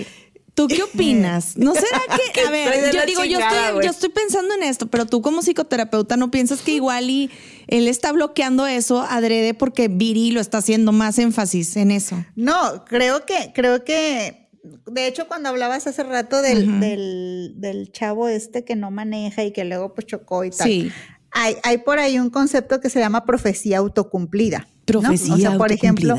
[0.60, 1.55] ¿Tú qué opinas?
[1.55, 2.01] ¿No será
[2.34, 5.41] que, a ver, yo digo, yo, estoy, yo estoy pensando en esto, pero tú como
[5.41, 7.30] psicoterapeuta no piensas que igual y
[7.68, 12.26] él está bloqueando eso adrede porque Viri lo está haciendo más énfasis en eso?
[12.36, 14.49] No, creo que, creo que,
[14.86, 19.51] de hecho, cuando hablabas hace rato del, del, del chavo este que no maneja y
[19.53, 20.68] que luego pues chocó y tal.
[20.68, 20.91] Sí.
[21.32, 24.68] Hay, hay por ahí un concepto que se llama profecía autocumplida.
[24.68, 25.01] ¿no?
[25.01, 26.18] Profecía O sea, por ejemplo.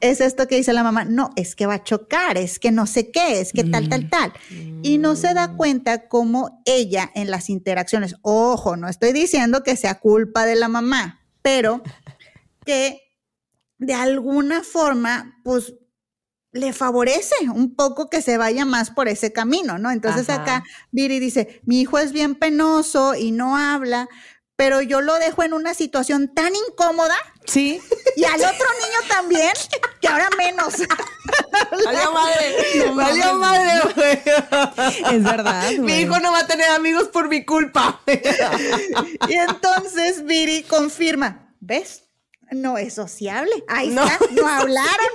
[0.00, 2.86] Es esto que dice la mamá, no, es que va a chocar, es que no
[2.86, 3.88] sé qué, es que tal, Mm.
[3.88, 4.32] tal, tal.
[4.82, 9.76] Y no se da cuenta cómo ella en las interacciones, ojo, no estoy diciendo que
[9.76, 11.82] sea culpa de la mamá, pero
[12.64, 13.00] que
[13.78, 15.74] de alguna forma, pues
[16.52, 19.90] le favorece un poco que se vaya más por ese camino, ¿no?
[19.90, 20.42] Entonces Ajá.
[20.42, 24.08] acá Viri dice, mi hijo es bien penoso y no habla,
[24.56, 27.80] pero yo lo dejo en una situación tan incómoda Sí.
[28.16, 28.48] y al otro
[28.80, 29.52] niño también,
[30.00, 30.74] que ahora menos.
[31.84, 34.22] Valió madre, valió madre, güey.
[35.16, 38.00] Es verdad, Mi hijo no va a tener amigos por mi culpa.
[39.28, 42.02] y entonces Viri confirma, ¿ves?
[42.50, 43.64] No es sociable.
[43.68, 44.04] Ahí No.
[44.04, 45.10] está, no hablaron.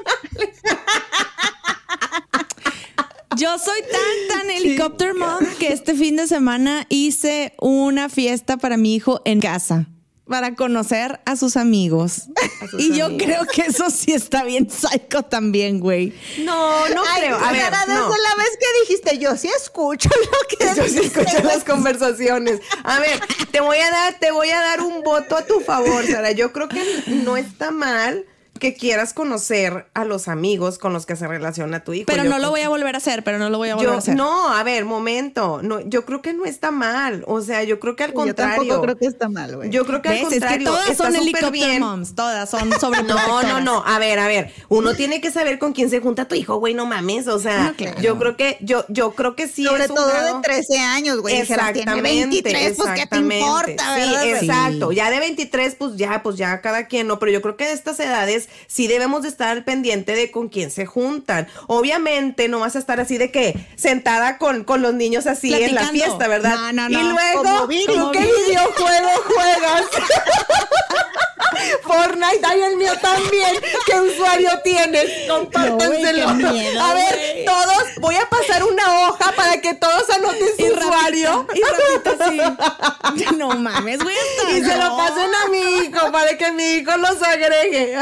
[3.41, 8.77] Yo soy tan, tan helicóptero mom que este fin de semana hice una fiesta para
[8.77, 9.87] mi hijo en casa
[10.27, 12.27] para conocer a sus amigos.
[12.69, 13.23] sus y yo amigos.
[13.25, 16.13] creo que eso sí está bien psycho también, güey.
[16.43, 17.35] No, no Ay, creo.
[17.37, 18.09] A ver, desde no.
[18.09, 21.43] la vez que dijiste, yo sí escucho lo que Yo sí escucho güey".
[21.55, 22.61] las conversaciones.
[22.83, 23.19] A ver,
[23.51, 26.31] te voy a dar, te voy a dar un voto a tu favor, Sara.
[26.31, 28.23] Yo creo que no está mal
[28.61, 32.05] que quieras conocer a los amigos con los que se relaciona tu hijo.
[32.05, 33.89] Pero Yo no lo voy a volver a hacer, pero no lo voy a volver
[33.89, 34.15] a Yo, hacer.
[34.15, 35.59] no, a ver, momento.
[35.63, 37.23] No, yo creo que no está mal.
[37.27, 38.55] O sea, yo creo que al Yo contrario.
[38.59, 39.69] tampoco creo que está mal, güey.
[39.71, 40.23] Yo creo que al ¿Ves?
[40.25, 40.57] Es contrario.
[40.59, 41.79] que todas está son helicóptero bien.
[41.81, 43.83] moms, todas son sobre No, no, no.
[43.85, 44.53] A ver, a ver.
[44.69, 46.73] Uno tiene que saber con quién se junta tu hijo, güey.
[46.75, 47.27] No mames.
[47.27, 47.99] O sea, No, claro.
[47.99, 50.77] yo creo que, yo, yo creo que sí Sobre es un todo grado- de 13
[50.79, 51.41] años, güey.
[51.41, 53.39] Dijeras, tiene Exactamente, 23, pues ¿qué te exactamente.
[53.39, 54.27] importa, Sí, verdad?
[54.27, 54.91] exacto.
[54.91, 57.17] Ya de 23, pues ya, pues ya cada quien, no.
[57.17, 60.49] Pero yo creo que de estas edades sí debemos de estar al pendiente de con
[60.49, 61.47] quién se juntan.
[61.67, 65.75] Obviamente no vas a estar así de que sentada con, con los niños así en
[65.75, 65.93] la Platicando.
[65.93, 66.55] fiesta, ¿verdad?
[66.55, 66.99] No, no, no.
[66.99, 69.85] Y luego, Como Viri, ¿tú como qué videojuego juegas?
[71.83, 73.61] Fortnite, ay, el mío también.
[73.85, 75.27] ¿Qué usuario tienes?
[75.29, 76.33] Compártenselo.
[76.33, 80.65] No, miedo, a ver, todos, voy a pasar una hoja para que todos anoten su
[80.65, 81.45] Y usuario.
[81.47, 83.35] rapidito, y rapidito así.
[83.37, 84.15] No mames, güey.
[84.51, 87.97] Y se lo pasen a mi hijo para que mi hico los agregue.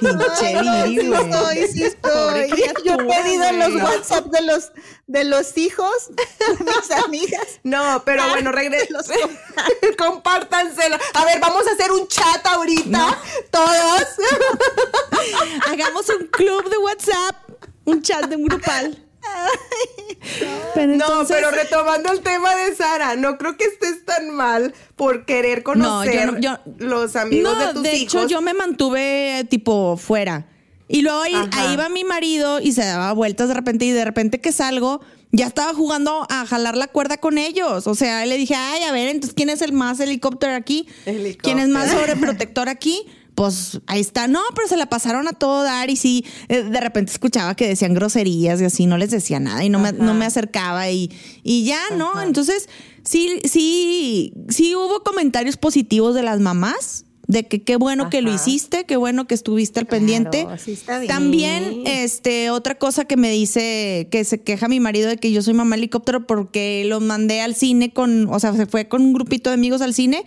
[0.00, 2.52] Pinche Sí estoy, sí estoy.
[2.84, 3.82] Yo he pedido en los.
[3.82, 4.72] WhatsApp de los,
[5.06, 7.60] de los hijos de mis amigas.
[7.62, 8.98] No, pero bueno, regreso.
[9.98, 10.96] Compártanselo.
[11.14, 13.18] A ver, vamos a hacer un chat ahorita ahorita,
[13.50, 14.04] todos.
[15.70, 17.36] Hagamos un club de WhatsApp,
[17.84, 19.04] un chat de un grupal.
[20.74, 25.24] Pero No, pero retomando el tema de Sara, no creo que estés tan mal por
[25.26, 28.14] querer No, yo conocer no- yo- los amigos no, de tus hijos.
[28.22, 30.46] hecho yo me mantuve tipo fuera.
[30.90, 34.04] Y luego ahí, ahí va mi marido y se daba vueltas de repente y de
[34.06, 35.02] repente que salgo,
[35.32, 37.86] ya estaba jugando a jalar la cuerda con ellos.
[37.86, 40.86] O sea, le dije, ay, a ver, entonces, ¿quién es el más helicóptero aquí?
[41.06, 41.42] Helicóptero.
[41.42, 43.06] ¿Quién es más sobreprotector aquí?
[43.34, 46.80] Pues ahí está, no, pero se la pasaron a todo dar y sí, eh, de
[46.80, 50.12] repente escuchaba que decían groserías y así, no les decía nada y no, me, no
[50.12, 51.12] me acercaba y,
[51.44, 52.20] y ya, ¿no?
[52.20, 52.68] Entonces,
[53.04, 58.32] sí, sí, sí hubo comentarios positivos de las mamás, de que qué bueno que lo
[58.32, 60.46] hiciste, qué bueno que estuviste al pendiente.
[60.56, 61.08] sí está bien.
[61.08, 65.42] También, este, otra cosa que me dice, que se queja mi marido de que yo
[65.42, 69.12] soy mamá helicóptero porque los mandé al cine con, o sea, se fue con un
[69.12, 70.24] grupito de amigos al cine,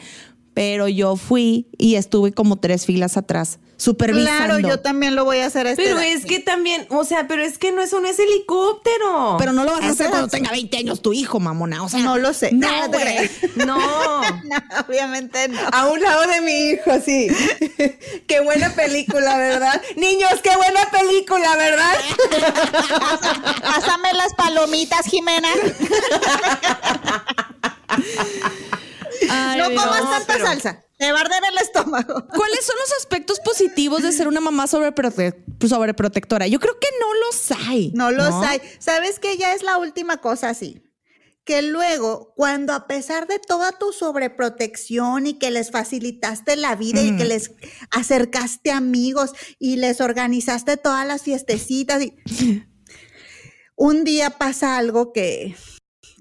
[0.54, 4.46] pero yo fui y estuve como tres filas atrás, supervisando.
[4.46, 6.08] Claro, yo también lo voy a hacer a esta Pero edad.
[6.08, 9.38] es que también, o sea, pero es que no, eso no es helicóptero.
[9.40, 11.84] Pero no lo vas a hacer cuando tenga 20 años tu hijo, mamona.
[11.84, 12.52] O sea, No lo sé.
[12.52, 13.02] No, No, no te güey.
[13.04, 13.32] creas.
[13.56, 13.78] no.
[14.44, 15.60] No, obviamente no.
[15.72, 17.28] A un lado de mi hijo, sí.
[18.28, 19.82] qué buena película, ¿verdad?
[19.96, 21.94] Niños, qué buena película, ¿verdad?
[23.62, 25.50] Pásame las palomitas, Jimena.
[29.32, 30.86] Ay, no comas tanta pero- salsa.
[30.98, 32.28] Te va a arder el estómago.
[32.36, 36.46] ¿Cuáles son los aspectos positivos de ser una mamá sobreprote- sobreprotectora?
[36.46, 37.92] Yo creo que no los hay.
[37.96, 38.62] No los hay.
[38.78, 40.84] ¿Sabes que ya es la última cosa así?
[41.44, 47.02] Que luego, cuando a pesar de toda tu sobreprotección y que les facilitaste la vida
[47.02, 47.50] y que les
[47.90, 52.14] acercaste amigos y les organizaste todas las fiestecitas y
[53.76, 55.56] un día pasa algo que,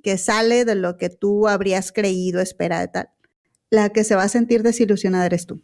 [0.03, 3.11] que sale de lo que tú habrías creído, espera de tal,
[3.71, 5.63] la que se va a sentir desilusionada eres tú.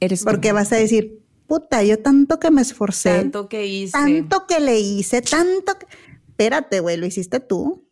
[0.00, 0.26] Eres tú.
[0.26, 3.10] Porque vas a decir, puta, yo tanto que me esforcé.
[3.18, 3.92] Tanto que hice.
[3.92, 5.86] Tanto que le hice, tanto que...
[6.28, 7.86] Espérate, güey, lo hiciste tú.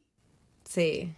[0.69, 1.15] Sí,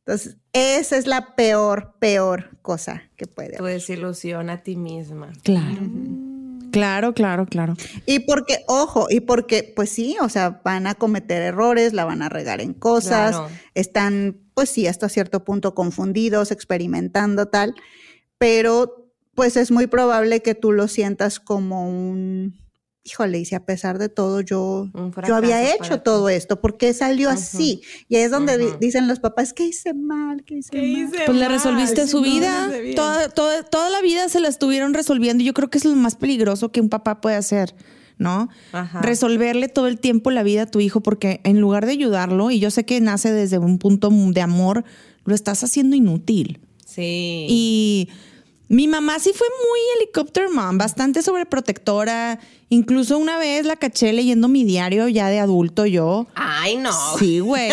[0.00, 3.74] Entonces, esa es la peor, peor cosa que puede tu haber.
[3.74, 5.32] desilusión a ti misma.
[5.42, 5.80] Claro.
[6.72, 7.74] Claro, claro, claro.
[8.06, 12.22] Y porque, ojo, y porque, pues sí, o sea, van a cometer errores, la van
[12.22, 13.48] a regar en cosas, Claro.
[13.74, 17.74] están, pues sí, hasta cierto punto confundidos, experimentando tal,
[18.38, 22.58] pero pues es muy probable que tú lo sientas como un,
[23.04, 24.88] híjole, y si a pesar de todo yo,
[25.26, 27.82] yo había hecho todo esto, ¿por qué salió así?
[28.08, 30.44] Y ahí es donde dicen los papás, ¿qué hice mal?
[30.44, 31.22] ¿Qué hice mal?
[31.26, 32.70] Pues le resolviste su vida.
[32.94, 35.42] Toda, toda, toda la vida se la estuvieron resolviendo.
[35.42, 37.74] y Yo creo que es lo más peligroso que un papá puede hacer,
[38.18, 38.48] ¿no?
[38.72, 39.02] Ajá.
[39.02, 42.60] Resolverle todo el tiempo la vida a tu hijo, porque en lugar de ayudarlo, y
[42.60, 44.84] yo sé que nace desde un punto de amor,
[45.24, 46.60] lo estás haciendo inútil.
[46.86, 47.46] Sí.
[47.48, 48.08] Y
[48.72, 52.38] mi mamá sí fue muy helicóptero mom, bastante sobreprotectora.
[52.70, 56.26] Incluso una vez la caché leyendo mi diario ya de adulto yo.
[56.34, 56.90] Ay, no.
[57.18, 57.70] Sí, güey.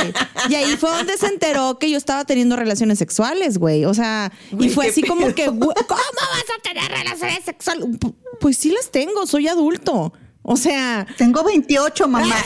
[0.50, 3.86] Y ahí fue donde se enteró que yo estaba teniendo relaciones sexuales, güey.
[3.86, 7.86] O sea, y fue así como que, ¿cómo vas a tener relaciones sexuales?
[7.86, 10.12] Pu- Pues sí las tengo, soy adulto.
[10.43, 12.36] O sea, Tengo 28, mamá.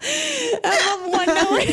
[0.64, 1.66] Ah, bueno, güey.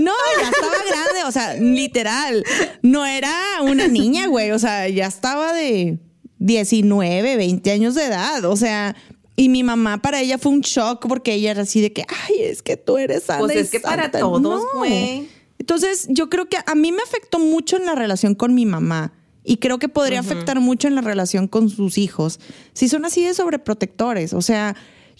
[0.00, 2.44] No, ya estaba grande, o sea, literal.
[2.82, 3.32] No era
[3.62, 4.50] una niña, güey.
[4.52, 5.98] O sea, ya estaba de
[6.38, 8.44] 19, 20 años de edad.
[8.44, 8.96] O sea,
[9.36, 12.36] y mi mamá para ella fue un shock porque ella era así de que, ay,
[12.42, 13.40] es que tú eres sana.
[13.40, 14.20] Pues es que para santa".
[14.20, 14.62] todos, No.
[14.74, 15.28] güey.
[15.58, 19.12] Entonces, yo creo que a mí me afectó mucho en la relación con mi mamá.
[19.44, 22.38] Y creo que podría afectar mucho en la relación con sus hijos.
[22.74, 24.34] Si son así de sobreprotectores.
[24.34, 24.76] O sea,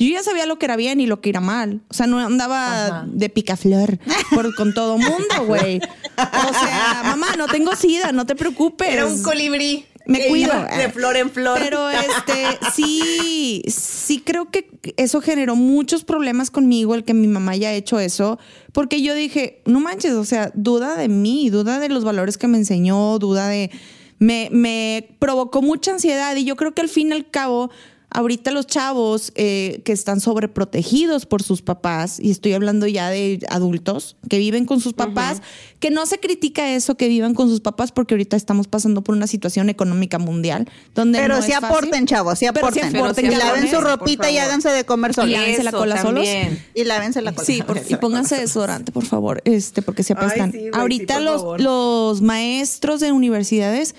[0.06, 1.80] yo ya sabía lo que era bien y lo que era mal.
[1.88, 3.04] O sea, no andaba Ajá.
[3.08, 3.98] de picaflor
[4.34, 5.78] por, con todo mundo, güey.
[5.78, 8.88] O sea, mamá, no tengo sida, no te preocupes.
[8.88, 9.84] Era un colibrí.
[10.08, 10.54] Me cuido.
[10.74, 11.58] De flor en flor.
[11.62, 17.52] Pero este, sí, sí creo que eso generó muchos problemas conmigo, el que mi mamá
[17.52, 18.38] haya hecho eso,
[18.72, 22.48] porque yo dije, no manches, o sea, duda de mí, duda de los valores que
[22.48, 23.70] me enseñó, duda de...
[24.18, 27.70] Me, me provocó mucha ansiedad y yo creo que al fin y al cabo,
[28.10, 33.40] ahorita los chavos eh, que están sobreprotegidos por sus papás, y estoy hablando ya de
[33.50, 35.42] adultos que viven con sus papás,
[35.78, 39.14] que no se critica eso, que vivan con sus papás, porque ahorita estamos pasando por
[39.14, 41.76] una situación económica mundial donde Pero no sí es fácil.
[41.76, 42.96] aporten, chavos, sí Pero sí aporten.
[42.96, 45.30] aporten, y cabrones, laven su ropita y háganse de comer Y solos.
[45.32, 46.24] lávense la cola solos.
[46.24, 46.64] también.
[46.74, 47.44] Y lávense la cola.
[47.46, 50.52] Sí, por- y pónganse desodorante, por favor, este, porque se Ay, apestan.
[50.52, 51.24] sí, güey, Ahorita sí,
[51.62, 53.94] los maestros de universidades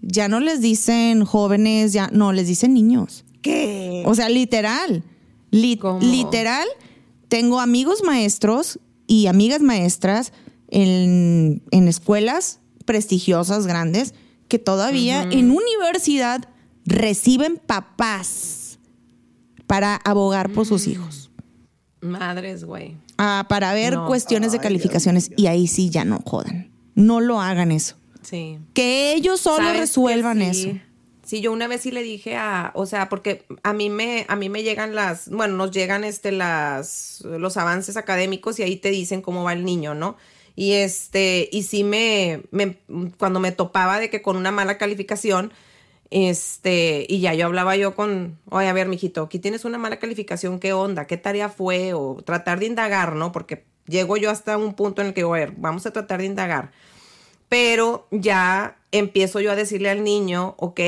[0.00, 3.24] ya no les dicen jóvenes, ya no, les dicen niños.
[3.42, 4.02] ¿Qué?
[4.06, 5.02] O sea, literal.
[5.50, 6.00] Li- ¿Cómo?
[6.00, 6.66] Literal,
[7.28, 10.32] tengo amigos maestros y amigas maestras
[10.70, 14.14] en, en escuelas prestigiosas, grandes,
[14.48, 16.48] que todavía en universidad
[16.84, 18.78] reciben papás
[19.66, 21.30] para abogar por sus hijos.
[22.00, 22.96] Madres, güey.
[23.18, 24.06] Ah, para ver No.
[24.06, 26.70] cuestiones de calificaciones y ahí sí ya no jodan.
[26.94, 27.96] No lo hagan eso.
[28.22, 28.58] Sí.
[28.74, 30.68] Que ellos solo ¿Sabes resuelvan que eso.
[31.28, 31.40] Sí?
[31.40, 34.48] Yo una vez sí le dije a, o sea, porque a mí me, a mí
[34.48, 39.22] me llegan las, bueno, nos llegan este las, los avances académicos y ahí te dicen
[39.22, 40.16] cómo va el niño, ¿no?
[40.56, 42.78] Y este, y sí me, me,
[43.18, 45.52] cuando me topaba de que con una mala calificación,
[46.10, 49.98] este, y ya yo hablaba yo con, oye, a ver, mijito, aquí tienes una mala
[49.98, 51.06] calificación, ¿qué onda?
[51.06, 51.92] ¿Qué tarea fue?
[51.94, 53.30] O tratar de indagar, ¿no?
[53.30, 56.26] Porque llego yo hasta un punto en el que, a ver, vamos a tratar de
[56.26, 56.72] indagar
[57.48, 60.80] pero ya empiezo yo a decirle al niño, ok,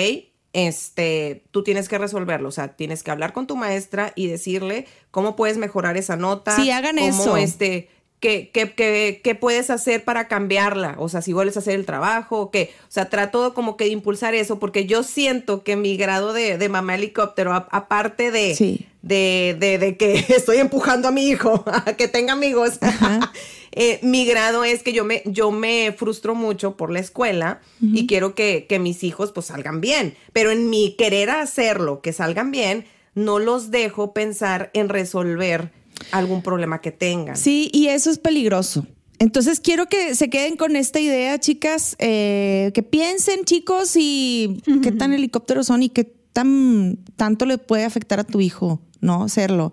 [0.53, 4.87] este, tú tienes que resolverlo, o sea, tienes que hablar con tu maestra y decirle
[5.11, 6.57] cómo puedes mejorar esa nota.
[6.57, 7.37] Sí, hagan cómo, eso.
[7.37, 7.89] Este,
[8.21, 10.97] ¿qué, qué, qué, qué puedes hacer para cambiarla?
[10.99, 12.71] O sea, si vuelves a hacer el trabajo, ¿qué?
[12.83, 16.59] O sea, trato como que de impulsar eso, porque yo siento que mi grado de,
[16.59, 18.87] de mamá helicóptero, a- aparte de, Sí.
[19.03, 22.79] de, de, de que estoy empujando a mi hijo a que tenga amigos,
[23.73, 28.07] eh, mi grado es que yo me, yo me frustro mucho por la escuela y
[28.07, 32.51] quiero que, que mis hijos pues salgan bien, pero en mi querer hacerlo, que salgan
[32.51, 35.71] bien, no los dejo pensar en resolver
[36.13, 37.37] algún problema que tengan.
[37.37, 38.87] Sí, y eso es peligroso.
[39.19, 44.93] Entonces quiero que se queden con esta idea, chicas, eh, que piensen, chicos, y qué
[44.93, 49.29] tan helicópteros son y qué tan tanto le puede afectar a tu hijo, ¿no?
[49.29, 49.73] Serlo.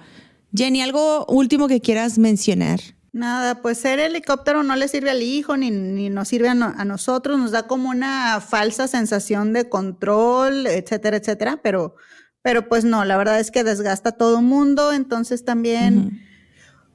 [0.53, 2.81] Jenny, algo último que quieras mencionar.
[3.13, 6.73] Nada, pues ser helicóptero no le sirve al hijo ni, ni nos sirve a, no-
[6.77, 11.95] a nosotros, nos da como una falsa sensación de control, etcétera, etcétera, pero,
[12.43, 16.21] pero pues no, la verdad es que desgasta a todo mundo, entonces también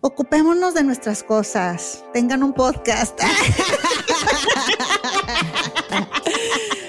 [0.00, 3.18] ocupémonos de nuestras cosas, tengan un podcast.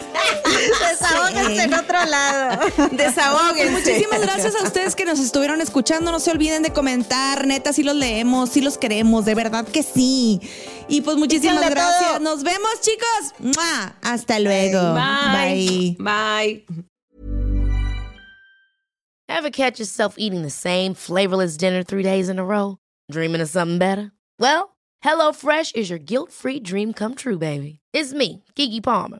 [1.60, 2.62] En otro lado.
[2.92, 3.72] Desahóguense.
[3.72, 6.12] Muchísimas gracias a ustedes que nos estuvieron escuchando.
[6.12, 7.46] No se olviden de comentar.
[7.48, 9.26] Neta, sí los leemos, sí los queremos.
[9.26, 10.42] De verdad que sí.
[10.88, 12.10] Y pues muchísimas Pícanle gracias.
[12.12, 12.20] todo.
[12.20, 13.34] Nos vemos, chicos.
[13.40, 13.96] ¡Mua!
[14.02, 14.94] Hasta luego.
[14.94, 15.96] Bye.
[16.00, 16.66] Bye.
[19.30, 22.78] Ever catch yourself eating the same flavorless dinner three days in a row?
[23.12, 24.12] Dreaming of something better?
[24.40, 27.80] Well, HelloFresh is your guilt free dream come true, baby.
[27.94, 29.20] It's me, Kiki Palmer.